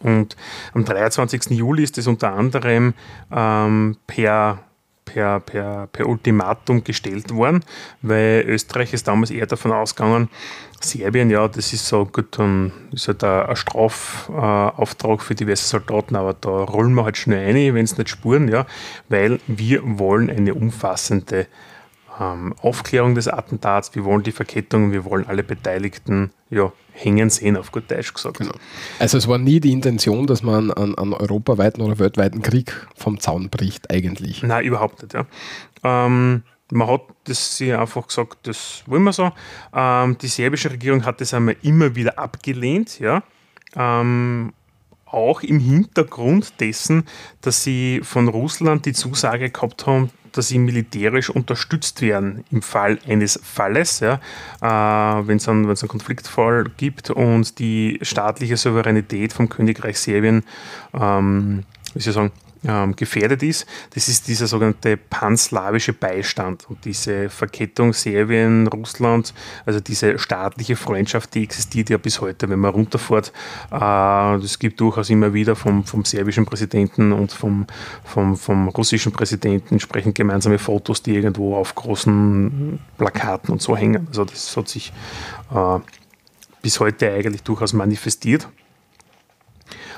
[0.00, 0.36] Und
[0.74, 1.50] am 23.
[1.50, 2.94] Juli ist es unter anderem
[3.32, 4.58] ähm, per,
[5.04, 7.64] per, per, per Ultimatum gestellt worden,
[8.02, 10.28] weil Österreich ist damals eher davon ausgegangen,
[10.80, 16.34] Serbien, ja, das ist so gut, dann ist halt ein, Strafauftrag für diverse Soldaten, aber
[16.34, 18.66] da rollen wir halt schnell ein, wenn es nicht spuren, ja,
[19.08, 21.46] weil wir wollen eine umfassende
[22.20, 27.56] ähm, Aufklärung des Attentats, wir wollen die Verkettung, wir wollen alle Beteiligten ja, hängen sehen,
[27.56, 28.38] auf gut Deutsch gesagt.
[28.38, 28.54] Genau.
[28.98, 33.20] Also es war nie die Intention, dass man einen, einen europaweiten oder weltweiten Krieg vom
[33.20, 34.42] Zaun bricht, eigentlich.
[34.42, 35.14] Nein, überhaupt nicht.
[35.14, 35.26] Ja.
[35.82, 39.30] Ähm, man hat das sich einfach gesagt, das wollen wir so.
[39.74, 43.22] Ähm, die serbische Regierung hat das einmal immer wieder abgelehnt, ja.
[43.74, 44.52] Ähm,
[45.04, 47.04] auch im Hintergrund dessen,
[47.40, 52.98] dass sie von Russland die Zusage gehabt haben, dass sie militärisch unterstützt werden im Fall
[53.06, 54.20] eines Falles, ja,
[54.60, 60.44] äh, wenn es einen, einen Konfliktfall gibt und die staatliche Souveränität vom Königreich Serbien,
[60.94, 61.64] ähm,
[61.94, 62.32] wie soll ich sagen,
[62.66, 63.66] ähm, gefährdet ist.
[63.94, 71.34] Das ist dieser sogenannte panslawische Beistand und diese Verkettung Serbien, Russland, also diese staatliche Freundschaft,
[71.34, 73.32] die existiert ja bis heute, wenn man runterfährt.
[73.70, 77.66] Es äh, gibt durchaus immer wieder vom, vom serbischen Präsidenten und vom,
[78.04, 84.06] vom, vom russischen Präsidenten entsprechend gemeinsame Fotos, die irgendwo auf großen Plakaten und so hängen.
[84.08, 84.92] Also das hat sich
[85.54, 85.78] äh,
[86.62, 88.48] bis heute eigentlich durchaus manifestiert.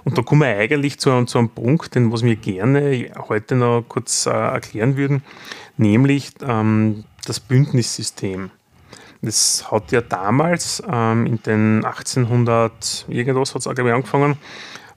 [0.09, 3.85] Und da kommen wir eigentlich zu, zu einem Punkt, den was wir gerne heute noch
[3.87, 5.23] kurz äh, erklären würden,
[5.77, 8.51] nämlich ähm, das Bündnissystem.
[9.21, 14.39] Das hat ja damals ähm, in den 1800 irgendwas hat es glaube ich angefangen,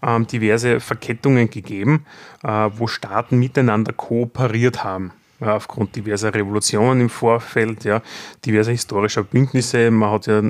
[0.02, 2.06] ähm, diverse Verkettungen gegeben,
[2.46, 5.12] äh, wo Staaten miteinander kooperiert haben
[5.42, 8.02] aufgrund diverser Revolutionen im Vorfeld, ja,
[8.46, 9.90] diverser historischer Bündnisse.
[9.92, 10.42] Man hat ja,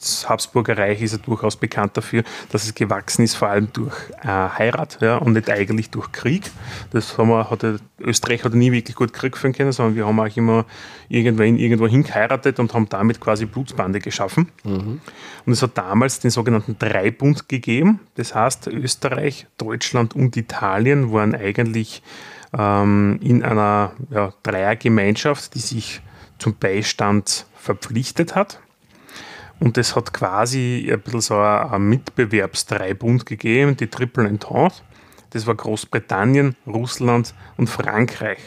[0.00, 3.94] das Habsburger Reich ist ja durchaus bekannt dafür, dass es gewachsen ist, vor allem durch
[4.22, 6.50] äh, Heirat ja, und nicht eigentlich durch Krieg.
[6.90, 10.06] Das haben wir, hat ja, Österreich hat nie wirklich gut Krieg führen können, sondern wir
[10.06, 10.64] haben auch immer
[11.08, 14.48] irgendwann irgendwo hingeheiratet und haben damit quasi Blutsbande geschaffen.
[14.64, 15.00] Mhm.
[15.44, 18.00] Und es hat damals den sogenannten Dreibund gegeben.
[18.16, 22.02] Das heißt, Österreich, Deutschland und Italien waren eigentlich
[22.56, 26.00] ähm, in einer ja, Dreiergemeinschaft, die sich
[26.38, 28.60] zum Beistand verpflichtet hat.
[29.58, 34.82] Und es hat quasi ein bisschen so ein Mitbewerbsdreibund gegeben, die Triple Entente.
[35.36, 38.38] Das war Großbritannien, Russland und Frankreich.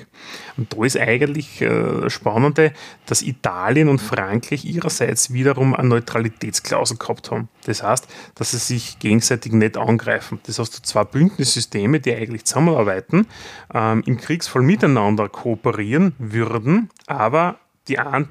[0.58, 2.74] Und da ist eigentlich äh, Spannende,
[3.06, 7.48] dass Italien und Frankreich ihrerseits wiederum eine Neutralitätsklausel gehabt haben.
[7.66, 10.40] Das heißt, dass sie sich gegenseitig nicht angreifen.
[10.48, 13.28] Das heißt, zwei Bündnissysteme, die eigentlich zusammenarbeiten,
[13.72, 18.30] ähm, im Kriegsfall miteinander kooperieren würden, aber die einen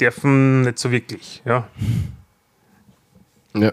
[0.00, 1.42] dürfen nicht so wirklich.
[1.44, 1.68] Ja.
[3.54, 3.70] Ja.
[3.70, 3.72] Ja,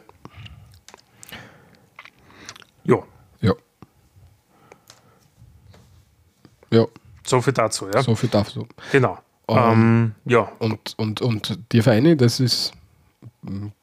[6.71, 6.85] Ja.
[7.23, 8.01] So viel dazu, ja.
[8.01, 8.67] So viel dazu.
[8.91, 9.17] Genau.
[9.49, 10.51] Ähm, ähm, ja.
[10.59, 12.73] Und, und, und die Vereine, das ist,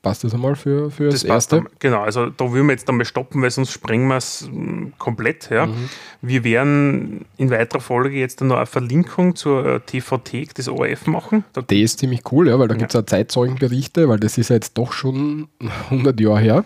[0.03, 1.57] passt das einmal für, für das, das Erste?
[1.57, 4.93] Dann, genau, also da würden wir jetzt einmal stoppen, weil sonst sprengen wir es mm,
[4.99, 5.51] komplett.
[5.51, 5.67] Ja.
[5.67, 5.89] Mhm.
[6.23, 11.45] Wir werden in weiterer Folge jetzt noch eine Verlinkung zur TVT des ORF machen.
[11.53, 12.79] Da das ist ziemlich cool, ja, weil da ja.
[12.79, 15.49] gibt es auch Zeitzeugenberichte, weil das ist ja jetzt doch schon
[15.91, 16.65] 100 Jahre her.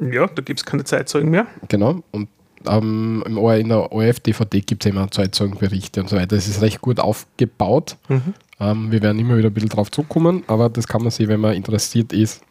[0.00, 1.46] Ja, da gibt es keine Zeitzeugen mehr.
[1.68, 2.28] Genau, und
[2.68, 6.36] ähm, im OR, in der ORF-DVD gibt es immer Zeitzeugenberichte und so weiter.
[6.36, 7.96] Das ist recht gut aufgebaut.
[8.08, 8.34] Mhm.
[8.60, 11.40] Ähm, wir werden immer wieder ein bisschen drauf zurückkommen, aber das kann man sich, wenn
[11.40, 12.42] man interessiert ist,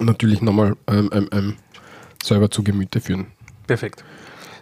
[0.00, 1.56] natürlich nochmal ähm, ähm, ähm
[2.22, 3.28] selber zu Gemüte führen.
[3.68, 4.04] Perfekt.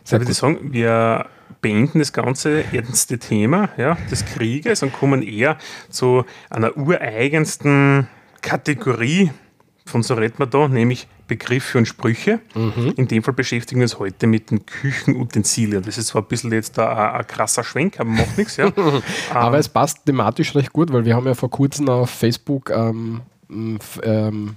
[0.04, 1.26] Sehr würde ich sagen, wir
[1.62, 5.56] beenden das ganze ernste Thema ja, des Krieges und kommen eher
[5.88, 8.08] zu einer ureigensten
[8.42, 9.30] Kategorie
[9.86, 12.40] von so redet man da, nämlich Begriffe und Sprüche.
[12.54, 12.94] Mhm.
[12.96, 15.82] In dem Fall beschäftigen wir uns heute mit den Küchenutensilien.
[15.82, 18.56] Das ist zwar ein bisschen jetzt ein, ein krasser Schwenk, aber macht nichts.
[18.56, 18.66] Ja.
[19.34, 22.70] aber ähm, es passt thematisch recht gut, weil wir haben ja vor kurzem auf Facebook
[22.70, 24.56] ähm, ähm,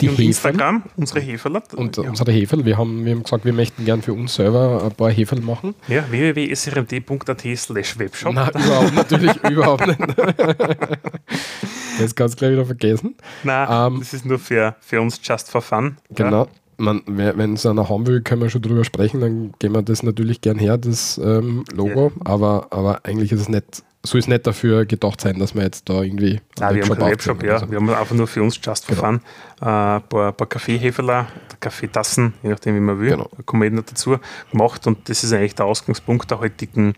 [0.00, 1.62] die und Instagram, unsere Heferl.
[1.76, 2.04] Und ja.
[2.04, 2.64] unsere Heferl.
[2.64, 5.74] Wir haben, wir haben gesagt, wir möchten gern für uns selber ein paar Heferl machen.
[5.88, 8.34] Ja, www.srmd.at slash webshop.
[8.34, 9.98] Nein, überhaupt, natürlich überhaupt nicht.
[12.00, 13.16] das kannst du gleich wieder vergessen.
[13.42, 15.96] Nein, ähm, das ist nur für, für uns just for fun.
[16.10, 16.44] Genau.
[16.44, 16.50] Ja.
[16.78, 20.02] Man, wenn es einer haben will, können wir schon drüber sprechen, dann gehen wir das
[20.02, 22.22] natürlich gern her, das ähm, Logo, ja.
[22.24, 25.88] aber, aber eigentlich ist es nicht soll es nicht dafür gedacht sein, dass wir jetzt
[25.88, 26.40] da irgendwie.
[26.58, 27.58] Nein, wir haben keinen Webshop, ja.
[27.58, 27.70] So.
[27.70, 29.06] Wir haben einfach nur für uns just for genau.
[29.06, 29.20] fun
[29.60, 31.28] äh, ein paar, paar Kaffeeheferler,
[31.60, 33.30] Kaffeetassen, je nachdem, wie man will, genau.
[33.46, 34.18] kommen wir dazu
[34.50, 36.94] gemacht und das ist eigentlich der Ausgangspunkt der heutigen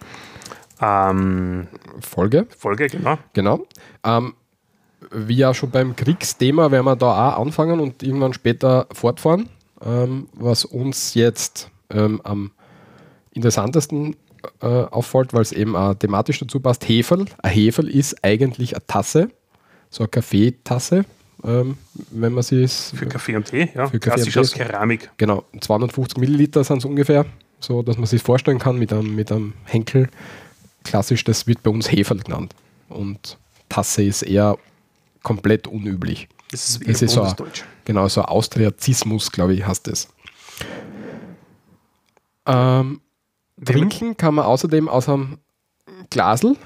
[0.80, 1.66] ähm,
[2.01, 2.47] Folge.
[2.59, 3.18] Folge, genau.
[3.32, 3.66] Genau.
[4.03, 4.34] Ähm,
[5.11, 9.48] wie ja schon beim Kriegsthema werden wir da auch anfangen und irgendwann später fortfahren.
[9.84, 12.52] Ähm, was uns jetzt ähm, am
[13.32, 14.16] interessantesten
[14.61, 16.88] äh, auffällt, weil es eben auch thematisch dazu passt.
[16.88, 17.26] Heferl.
[17.42, 19.30] Ein Heferl ist eigentlich eine Tasse,
[19.90, 21.05] so eine Kaffeetasse,
[21.44, 21.76] ähm,
[22.11, 22.94] wenn man sie ist.
[22.96, 23.86] Für Kaffee und Tee, ja.
[23.86, 25.11] Für Kaffee Klassisch aus Keramik.
[25.16, 27.26] Genau, 250 Milliliter sind es ungefähr,
[27.61, 30.09] so dass man sich vorstellen kann mit einem, mit einem Henkel.
[30.84, 32.55] Klassisch, das wird bei uns Heferl genannt.
[32.88, 33.38] Und
[33.68, 34.59] Tasse ist eher
[35.25, 36.29] komplett unüblich.
[36.53, 37.35] Das ist, das ist so ein,
[37.85, 40.09] Genau, so Austriazismus, glaube ich, heißt es.
[42.47, 43.01] Ähm,
[43.64, 45.39] Trinken kann man außerdem aus einem
[46.11, 46.57] Glasel.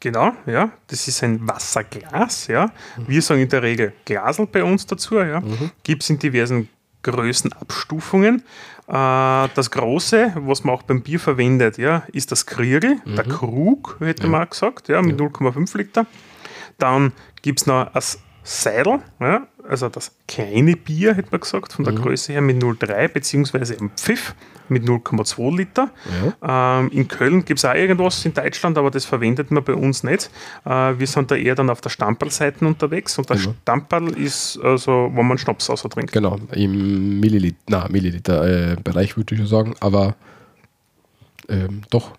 [0.00, 0.70] Genau, ja.
[0.88, 2.70] Das ist ein Wasserglas, ja.
[3.06, 5.40] Wir sagen in der Regel Glasel bei uns dazu, ja.
[5.40, 5.70] Mhm.
[5.82, 6.68] Gibt es in diversen
[7.02, 8.42] Größenabstufungen.
[8.86, 13.96] Äh, das große, was man auch beim Bier verwendet, ja, ist das Kriegel, der Krug,
[14.00, 16.06] hätte man auch gesagt, ja, mit 0,5 Liter.
[16.78, 17.12] Dann
[17.42, 21.92] gibt es noch das Seidel, ja, also das kleine Bier, hätte man gesagt, von der
[21.92, 24.34] Größe her mit 0,3 beziehungsweise ein Pfiff
[24.70, 25.90] mit 0,2 Liter.
[26.42, 30.02] Ähm, in Köln gibt es auch irgendwas in Deutschland, aber das verwendet man bei uns
[30.02, 30.30] nicht.
[30.64, 33.54] Äh, wir sind da eher dann auf der Stamperl-Seite unterwegs und der Genau.
[33.62, 36.12] Stamperl ist also, wo man Schnaps trinkt.
[36.12, 40.14] Genau, im Milliliter, na, Milliliter äh, würde ich schon sagen, aber
[41.50, 42.12] ähm, doch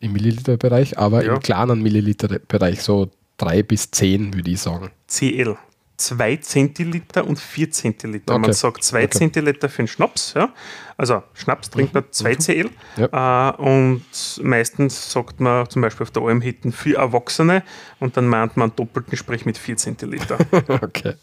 [0.00, 1.34] im Milliliter-Bereich, aber Ja.
[1.34, 3.08] im kleinen Milliliter-Bereich, so
[3.40, 4.90] 3 bis 10 würde ich sagen.
[5.06, 5.56] CL.
[5.96, 8.34] 2 Zentiliter und 4 Zentiliter.
[8.34, 8.40] Okay.
[8.40, 9.10] Man sagt 2 Okay.
[9.10, 10.34] Zentiliter für den Schnaps.
[10.34, 10.52] Ja?
[10.96, 12.70] Also Schnaps trinkt man 2 CL.
[12.96, 14.04] Äh, und
[14.42, 17.62] meistens sagt man zum Beispiel auf der Almhitten für Erwachsene
[17.98, 20.38] und dann meint man einen doppelten Sprich mit 4 Zentiliter.
[20.68, 21.14] okay.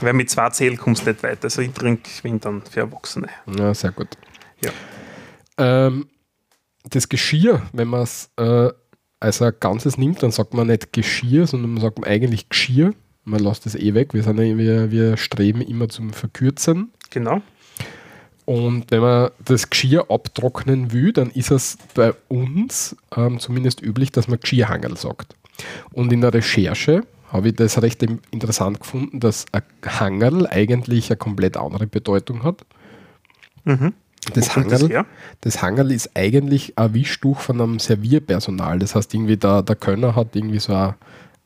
[0.00, 1.44] Weil mit 2 CL kommst du nicht weiter.
[1.44, 3.28] Also ich trinke wenn dann für Erwachsene.
[3.58, 4.08] Ja, sehr gut.
[4.64, 4.70] Ja.
[5.58, 6.08] Ähm,
[6.88, 8.70] das Geschirr, wenn man es äh,
[9.20, 12.92] als ein Ganzes nimmt, dann sagt man nicht Geschirr, sondern man sagt eigentlich Geschirr.
[13.24, 14.14] Man lässt das eh weg.
[14.14, 16.90] Wir, sind ja, wir, wir streben immer zum Verkürzen.
[17.10, 17.42] Genau.
[18.46, 24.10] Und wenn man das Geschirr abtrocknen will, dann ist es bei uns ähm, zumindest üblich,
[24.10, 25.36] dass man Geschirrhangel sagt.
[25.92, 31.18] Und in der Recherche habe ich das recht interessant gefunden, dass ein Hangel eigentlich eine
[31.18, 32.64] komplett andere Bedeutung hat.
[33.64, 33.92] Mhm.
[34.34, 34.70] Das kommt
[35.40, 38.78] das Hangel ist eigentlich ein Wischtuch von einem Servierpersonal.
[38.78, 40.94] Das heißt, irgendwie der, der Könner hat irgendwie so ein,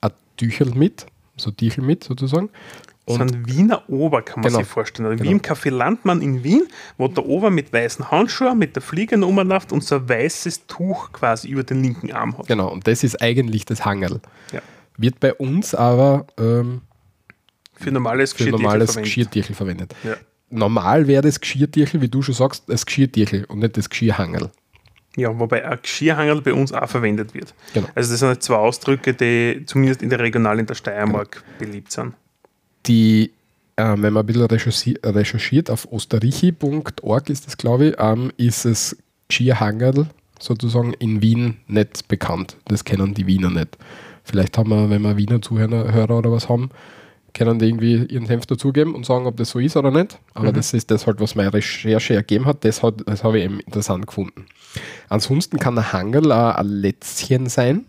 [0.00, 1.06] ein Tüchel mit,
[1.36, 2.50] so Tüchel mit sozusagen.
[3.06, 4.58] So Und ein Wiener Ober kann man Genau.
[4.60, 5.06] sich vorstellen.
[5.06, 5.28] Also Genau.
[5.28, 6.66] Wie im Café Landmann in Wien,
[6.96, 11.12] wo der Ober mit weißen Handschuhen, mit der Fliege rumläuft und so ein weißes Tuch
[11.12, 12.46] quasi über den linken Arm hat.
[12.46, 14.20] genau, und das ist eigentlich das Hangel.
[14.52, 14.60] Ja.
[14.96, 16.80] Wird bei uns aber ähm,
[17.74, 19.04] Für normales normales verwendet.
[19.04, 19.94] Geschirrtürchen verwendet.
[20.02, 20.16] Ja.
[20.54, 24.50] Normal wäre das Geschirrtürchen, wie du schon sagst, das Geschirrtürchen und nicht das Geschirrhangel.
[25.16, 27.54] ja, wobei ein Geschirrhangel bei uns auch verwendet wird.
[27.72, 27.88] Genau.
[27.94, 32.14] Also das sind zwei Ausdrücke, die zumindest in der Regional in der Steiermark beliebt sind.
[32.86, 33.30] Die,
[33.76, 38.64] äh, wenn man ein bisschen recherchi recherchiert, auf osterichi.org ist das, glaube ich, ähm, ist
[38.64, 38.96] es
[39.28, 42.56] Geschirrhangel sozusagen in Wien nicht bekannt.
[42.66, 43.78] Das kennen die Wiener nicht.
[44.24, 46.70] Vielleicht haben wir, wenn wir Wiener Zuhörer Hörer oder was haben,
[47.34, 50.18] können die irgendwie ihren Senf dazugeben und sagen, ob das so ist oder nicht.
[50.34, 52.64] Aber das ist das halt, was meine Recherche ergeben hat.
[52.64, 54.46] Das, hat, das habe ich eben interessant gefunden.
[55.08, 57.86] Ansonsten kann ein Hangel auch ein Lätzchen sein.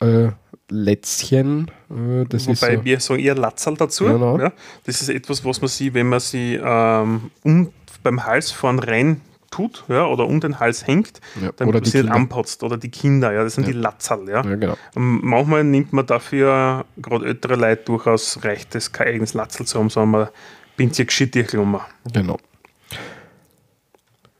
[0.00, 0.28] Äh,
[0.70, 4.04] Lätzchen, äh, das ist Wobei so, wir sagen eher Latzerl dazu.
[4.04, 4.38] Genau.
[4.38, 4.52] Ja,
[4.84, 7.72] das ist etwas, was man sie, wenn man sie ähm, um,
[8.02, 9.20] beim Hals vorn rein
[9.50, 12.14] tut ja, oder um den Hals hängt, Ja, dann oder Kinder.
[12.14, 12.62] anpotzt.
[12.62, 14.28] Oder die Kinder, ja, das sind die Latzerl.
[14.28, 14.44] Ja.
[14.44, 14.76] ja, genau.
[14.94, 19.78] Und Manchmal nimmt man dafür, gerade ältere Leute, durchaus reicht es, kein eigenes Latzerl zu
[19.78, 20.28] haben, sondern man
[20.76, 21.80] bindet sich Geschirrtüchel um.
[22.12, 22.38] Genau.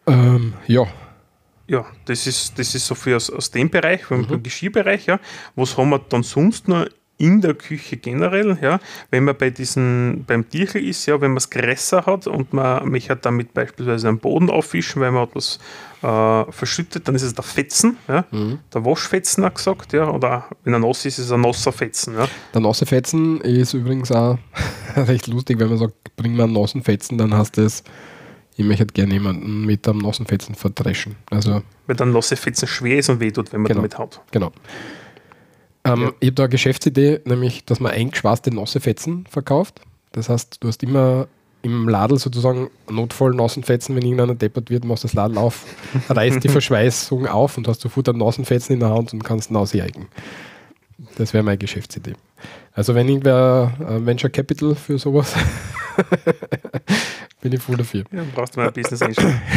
[0.07, 0.87] Ähm, ja,
[1.67, 4.43] Ja, das ist, das ist so für aus, aus dem Bereich, vom mhm.
[4.43, 5.21] Geschirrbereich, ja.
[5.55, 6.87] Was haben wir dann sonst noch
[7.19, 8.79] in der Küche generell, ja?
[9.11, 12.89] Wenn man bei diesen, beim Tierchen ist, ja, wenn man es größer hat und man
[12.89, 15.59] mich hat damit beispielsweise am Boden aufwischen, weil man hat was
[16.03, 18.25] äh, verschüttet, dann ist es der Fetzen, ja?
[18.31, 18.61] Mhm.
[18.73, 22.15] der Waschfetzen auch gesagt, ja, oder wenn er nass ist, ist es ein nasser Fetzen,
[22.15, 22.29] ja.
[22.55, 24.39] der nasse Fetzen ist übrigens auch
[24.97, 27.83] recht lustig, wenn man sagt, bring mir einen nassen Fetzen, dann heißt das,
[28.57, 31.15] ich möchte gerne jemanden mit einem nassen Fetzen verdreschen.
[31.31, 33.79] Also, weil dann nasse Fetzen schwer ist und wehtut, wenn man Genau.
[33.81, 34.21] damit haut.
[34.33, 34.51] genau.
[35.85, 36.13] Ähm, Ja.
[36.21, 39.81] Ich habe da eine Geschäftsidee, nämlich, dass man eingeschweißte nasse Fetzen verkauft.
[40.13, 41.29] Das heißt, du hast immer
[41.63, 45.65] im Ladel sozusagen notvoll nassen Fetzen, wenn irgendeiner deppert wird, machst das Ladel auf,
[46.09, 49.51] reißt die Verschweißung auf und hast sofort einen nassen Fetzen in der Hand und kannst
[49.51, 50.07] ihn ausjägen.
[51.17, 52.15] Das wäre meine Geschäftsidee.
[52.73, 55.35] Also wenn irgendwer äh, Venture Capital für sowas,
[57.41, 58.05] bin ich voll dafür.
[58.13, 59.41] Ja, dann brauchst du mal ein Business einstellen.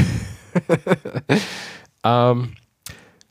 [2.04, 2.54] Ähm,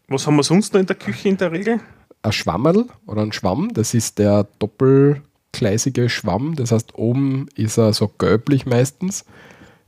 [0.06, 1.80] Was haben wir sonst noch in der Küche in der Regel?
[2.22, 6.54] Ein Schwammerl oder ein Schwamm, das ist der doppelgleisige Schwamm.
[6.56, 9.24] Das heißt, oben ist er so gelblich meistens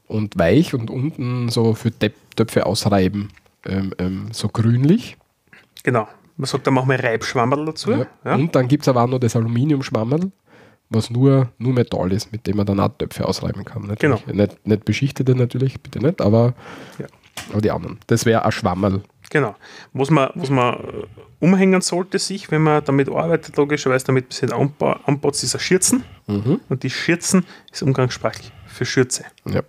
[0.07, 3.29] und weich und unten so für Töp- Töpfe ausreiben
[3.67, 5.17] ähm, ähm, so grünlich.
[5.83, 6.09] Genau.
[6.37, 7.93] Man sagt, da machen wir Reibschwammerl dazu.
[7.93, 8.07] Ja.
[8.25, 8.35] Ja.
[8.35, 10.33] Und dann gibt es aber auch noch das Aluminiumschwammerl,
[10.89, 13.87] was nur, nur Metall ist, mit dem man dann auch Töpfe ausreiben kann.
[13.87, 14.27] Natürlich.
[14.27, 16.55] Nicht, nicht beschichtete natürlich, bitte nicht, aber,
[16.99, 17.07] Ja.
[17.53, 17.99] aber die anderen.
[18.07, 19.03] Das wäre ein Schwammerl.
[19.33, 19.55] Genau.
[19.95, 21.07] Was man, was man äh,
[21.41, 26.05] umhängen sollte sich, wenn man damit arbeitet, logischerweise damit ein bisschen anbaut, ist ein Schürzen.
[26.27, 26.61] Mhm.
[26.69, 29.25] Und die Schürzen ist umgangssprachlich für Schürze.
[29.47, 29.63] Ja.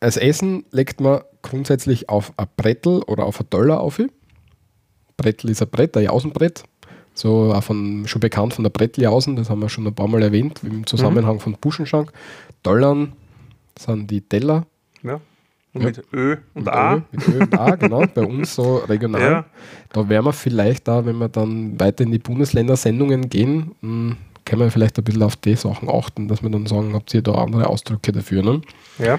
[0.00, 4.00] Als Essen legt man grundsätzlich auf ein Brettel oder auf ein Teller auf.
[5.18, 6.64] Brettel ist ein Brett, ein Jausenbrett.
[7.12, 10.22] So auch von, schon bekannt von der Bretteljausen, das haben wir schon ein paar Mal
[10.22, 12.10] erwähnt im Zusammenhang von Buschenschank.
[12.62, 13.12] Tollern
[13.78, 14.64] sind die Teller.
[15.02, 15.20] Ja.
[15.74, 15.86] Und Ja.
[15.88, 16.94] mit Ö und Mit A.
[16.96, 18.04] Ö, mit Ö und A, genau.
[18.14, 19.20] Bei uns so regional.
[19.22, 19.44] Ja.
[19.92, 24.60] Da werden wir vielleicht da, wenn wir dann weiter in die Bundesländer-Sendungen gehen, mh, können
[24.60, 27.32] wir vielleicht ein bisschen auf die Sachen achten, dass wir dann sagen, habt ihr da
[27.36, 28.42] andere Ausdrücke dafür?
[28.42, 28.60] Ne?
[28.98, 29.14] Ja.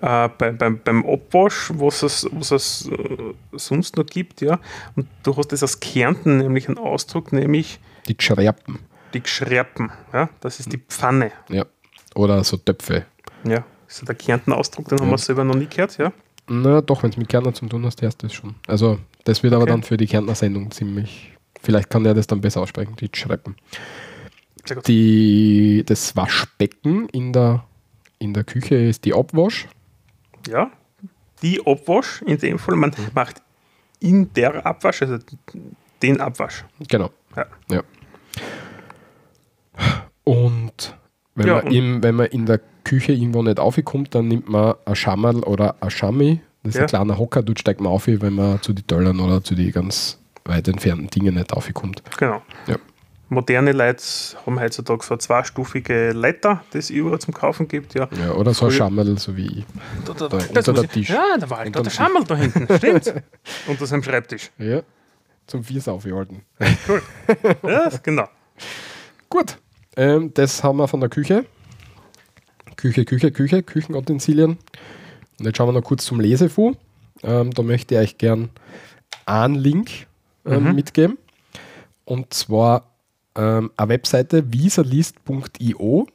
[0.00, 4.60] Äh, bei, beim, beim Abwasch, was es, was es äh, sonst noch gibt, ja.
[4.94, 8.78] Und du hast das aus Kärnten nämlich einen Ausdruck, nämlich Die Gschreppen.
[9.14, 9.90] die Gschreppen.
[10.12, 10.28] Ja.
[10.40, 11.32] Das ist die Pfanne.
[11.48, 11.64] Ja.
[12.14, 13.06] Oder so Töpfe.
[13.44, 13.64] Ja.
[13.88, 16.12] Das ist der Kärnten-Ausdruck, den haben wir selber noch nie gehört, ja.
[16.46, 18.54] Na doch, wenn es mit Kärntner zu tun hast, du das schon.
[18.66, 19.72] Also das wird aber Okay.
[19.72, 21.32] dann für die Kärntner Sendung ziemlich.
[21.62, 23.56] Vielleicht kann der das dann besser aussprechen, die Schreppen.
[24.68, 24.86] Gut.
[24.86, 27.64] Die, das Waschbecken in der,
[28.18, 29.66] in der Küche ist die Abwasch.
[30.46, 30.70] Ja.
[31.42, 33.42] Die Abwasch, in dem Fall, man macht
[34.00, 35.18] in der Abwasch, also
[36.02, 36.64] den Abwasch.
[36.88, 37.10] Genau.
[37.36, 37.46] Ja.
[37.70, 37.82] Ja.
[40.24, 40.96] Und
[41.34, 44.74] wenn, Ja, man im, wenn man in der Küche irgendwo nicht aufkommt, dann nimmt man
[44.84, 46.40] ein Schammerl oder ein Schami.
[46.62, 46.82] Das ist Ja.
[46.82, 49.70] ein kleiner Hocker, dort steigt man auf, wenn man zu den Töllern oder zu den
[49.72, 52.02] ganz weit entfernten Dingen nicht aufkommt.
[52.18, 52.42] Genau.
[52.66, 52.76] Ja.
[53.30, 54.02] Moderne Leute
[54.46, 57.92] haben heutzutage so zweistufige Leiter, die es überall zum Kaufen gibt.
[57.94, 58.08] Ja.
[58.18, 59.64] Ja, oder so ein Schammerl, so wie ich.
[60.06, 61.10] Da, da, Da, das unter der Tisch.
[61.10, 62.66] Ja, da war halt da der dem Schammel da hinten.
[62.78, 63.12] Stimmt.
[63.66, 64.50] Unter seinem Schreibtisch.
[64.58, 64.80] Ja,
[65.46, 66.40] zum Viers aufgehalten.
[66.88, 67.02] Cool.
[67.64, 68.28] Ja, genau.
[69.28, 69.58] Gut,
[69.96, 71.44] ähm, das haben wir von der Küche.
[72.78, 74.52] Küche, Küche, Küche, Küchenutensilien.
[75.38, 76.72] Und jetzt schauen wir noch kurz zum Lesefu.
[77.22, 78.48] Ähm, da möchte ich euch gern
[79.26, 80.06] einen Link
[80.46, 80.74] ähm, Mhm.
[80.76, 81.18] mitgeben.
[82.06, 82.90] Und zwar
[83.36, 86.06] ähm, eine Webseite visalist.io.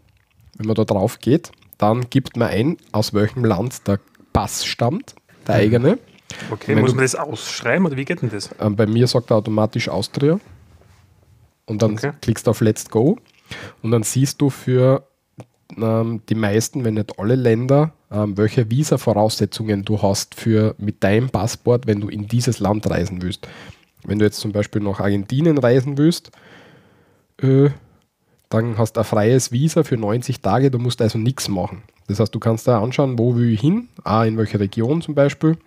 [0.58, 4.00] Wenn man da drauf geht, dann gibt man ein, aus welchem Land der
[4.32, 5.16] Pass stammt,
[5.48, 6.00] der eigene.
[6.50, 8.50] Okay, muss du- man das ausschreiben oder wie geht denn das?
[8.60, 10.40] Ähm, bei mir sagt er automatisch Austria.
[11.66, 12.12] Und dann Okay.
[12.22, 13.18] klickst du auf Let's Go.
[13.82, 15.06] Und dann siehst du für
[15.78, 21.30] ähm, die meisten, wenn nicht alle Länder, ähm, welche Visa-Voraussetzungen du hast für mit deinem
[21.30, 23.48] Passport, wenn du in dieses Land reisen willst.
[24.04, 26.32] Wenn du jetzt zum Beispiel nach Argentinien reisen willst,
[27.42, 27.70] äh,
[28.50, 31.82] dann hast du ein freies Visa für 90 Tage, du musst also nichts machen.
[32.08, 35.16] Das heißt, du kannst da anschauen, wo will ich hin, ah, in welche Region zum
[35.16, 35.58] Beispiel.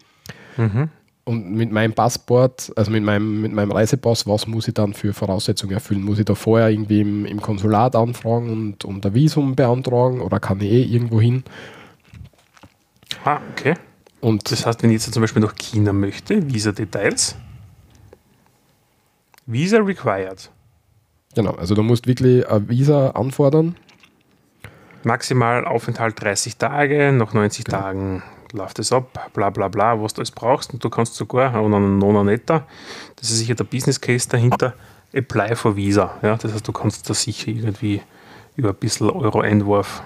[0.56, 0.90] Mhm.
[1.28, 5.12] Und mit meinem Passport, also mit meinem, mit meinem Reisepass, was muss ich dann für
[5.12, 6.02] Voraussetzungen erfüllen?
[6.02, 10.38] Muss ich da vorher irgendwie im, im Konsulat anfragen und, und ein Visum beantragen oder
[10.38, 11.42] kann ich eh irgendwo hin?
[13.24, 13.74] Ah, okay.
[14.20, 17.34] Und Das heißt, wenn ich jetzt zum Beispiel nach China möchte, Visa-Details.
[19.46, 20.48] Visa required.
[21.34, 23.74] genau, also du musst wirklich ein Visa anfordern.
[25.02, 28.22] Maximal Aufenthalt 30 Tage, nach 90 Tagen
[28.52, 30.72] läuft es ab, bla bla bla, was du alles brauchst.
[30.72, 32.66] Und du kannst sogar, und einen Nona netter,
[33.16, 34.74] das ist sicher der Business Case dahinter,
[35.14, 36.14] apply for Visa.
[36.22, 36.36] Ja?
[36.36, 38.02] Das heißt, du kannst da sicher irgendwie
[38.56, 40.02] über ein bisschen Euro-Einwurf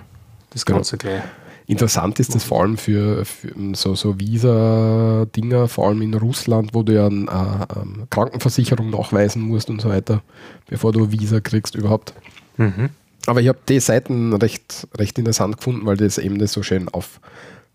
[0.51, 0.78] das Genau.
[0.78, 1.22] Ganze gleich.
[1.66, 6.82] Interessant ist das vor allem für, für so, so Visa-Dinger, vor allem in Russland, wo
[6.82, 10.20] du ja eine, eine Krankenversicherung nachweisen musst und so weiter,
[10.68, 12.12] bevor du Visa kriegst überhaupt.
[12.57, 12.91] Mhm.
[13.26, 16.88] Aber ich habe die Seiten recht, recht interessant gefunden, weil das eben das so schön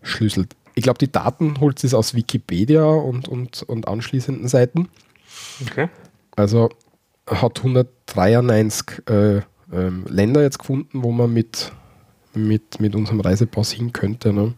[0.06, 0.54] aufschlüsselt.
[0.74, 4.88] Ich glaube, die Daten holt es aus Wikipedia und, und, und anschließenden Seiten.
[5.62, 5.88] Okay.
[6.36, 6.68] Also
[7.28, 9.40] hat 193 äh,
[9.72, 11.72] ähm, Länder jetzt gefunden, wo man mit,
[12.34, 14.32] mit, mit unserem Reisepass hin könnte.
[14.32, 14.54] Ne?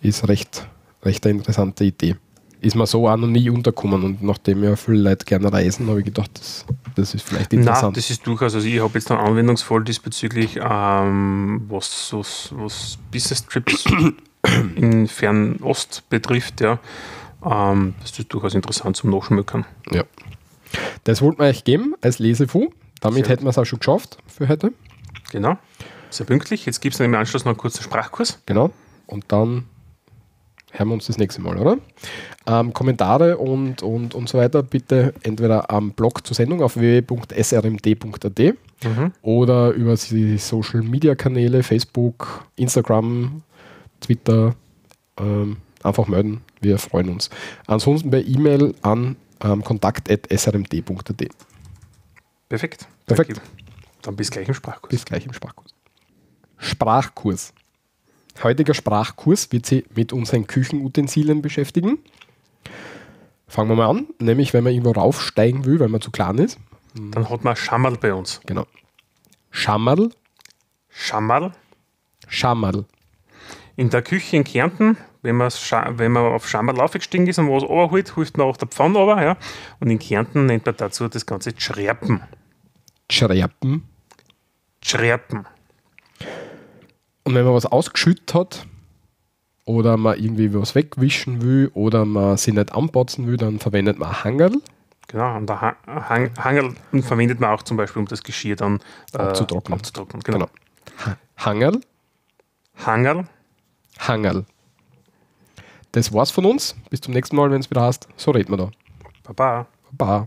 [0.00, 0.66] Ist recht,
[1.02, 2.16] recht eine interessante Idee.
[2.60, 5.98] Ist mir so auch noch nie untergekommen und nachdem ja viele Leute gerne reisen, habe
[5.98, 6.64] ich gedacht, das,
[6.94, 7.94] das ist vielleicht interessant.
[7.94, 13.44] das ist durchaus, also ich habe jetzt einen Anwendungsfall diesbezüglich, ähm, was, was, was Business
[13.44, 13.84] Trips
[14.76, 16.78] in Fernost betrifft, ja.
[17.44, 19.64] Ähm, das ist durchaus interessant zum Nachschmökern.
[19.90, 20.04] Ja.
[21.04, 22.70] Das wollten wir euch geben als Lesefu.
[23.00, 24.72] Damit Sehr hätten wir es auch schon geschafft für heute.
[25.30, 25.58] Genau.
[26.10, 26.64] Sehr pünktlich.
[26.66, 28.40] Jetzt gibt es im Anschluss noch einen kurzen Sprachkurs.
[28.46, 28.70] Genau.
[29.06, 29.64] Und dann
[30.72, 31.76] hören wir uns das nächste Mal, oder?
[32.46, 38.54] Ähm, Kommentare und, und, und so weiter bitte entweder am Blog zur Sendung auf www.srmd.at
[38.84, 39.12] Mhm.
[39.22, 43.42] oder über die Social Media Kanäle, Facebook, Instagram,
[44.04, 44.54] Twitter.
[45.18, 46.42] Ähm, einfach melden.
[46.60, 47.30] Wir freuen uns.
[47.66, 51.28] Ansonsten per E-Mail an ähm, kontakt.srmd.at.
[52.48, 52.88] Perfekt.
[53.06, 53.36] Perfekt.
[53.36, 53.42] Danke.
[54.02, 54.90] Dann bis gleich im Sprachkurs.
[54.90, 55.74] Bis gleich im Sprachkurs.
[56.58, 57.52] Sprachkurs.
[58.42, 61.98] Heutiger Sprachkurs wird sich mit unseren Küchenutensilien beschäftigen.
[63.46, 66.58] Fangen wir mal an, nämlich wenn man irgendwo raufsteigen will, weil man zu klein ist.
[66.94, 68.40] Dann hat man Schammerl bei uns.
[68.46, 68.66] Genau.
[69.50, 70.10] Schammerl,
[70.88, 71.52] Schammerl.
[72.26, 72.84] Schammerl
[73.76, 78.16] in der Küche in Kärnten, wenn, wenn man auf Schammerl aufgestiegen ist und was runterholt,
[78.16, 79.22] holt man auch der Pfanne runter.
[79.22, 79.36] Ja?
[79.80, 82.22] Und in Kärnten nennt man dazu das Ganze Schreppen.
[83.10, 83.88] Schreppen?
[84.82, 85.46] Schreppen.
[87.24, 88.66] Und wenn man was ausgeschüttet hat
[89.64, 94.24] oder man irgendwie was wegwischen will oder man sich nicht anbotzen will, dann verwendet man
[94.24, 94.52] Hangerl.
[95.08, 98.80] Genau, und der Hang Hangerl verwendet man auch zum Beispiel, um das Geschirr dann
[99.12, 99.78] äh, abzutrocknen.
[99.78, 100.38] abzutrocknen genau.
[100.38, 101.16] genau.
[101.36, 101.80] Hangerl.
[102.84, 103.24] Hangerl.
[103.98, 104.44] Hangerl.
[105.92, 106.74] Das war's von uns.
[106.90, 108.08] Bis zum nächsten Mal, wenn es wieder heißt.
[108.16, 108.70] So reden wir da.
[109.22, 109.66] Baba.
[109.92, 110.26] Baba.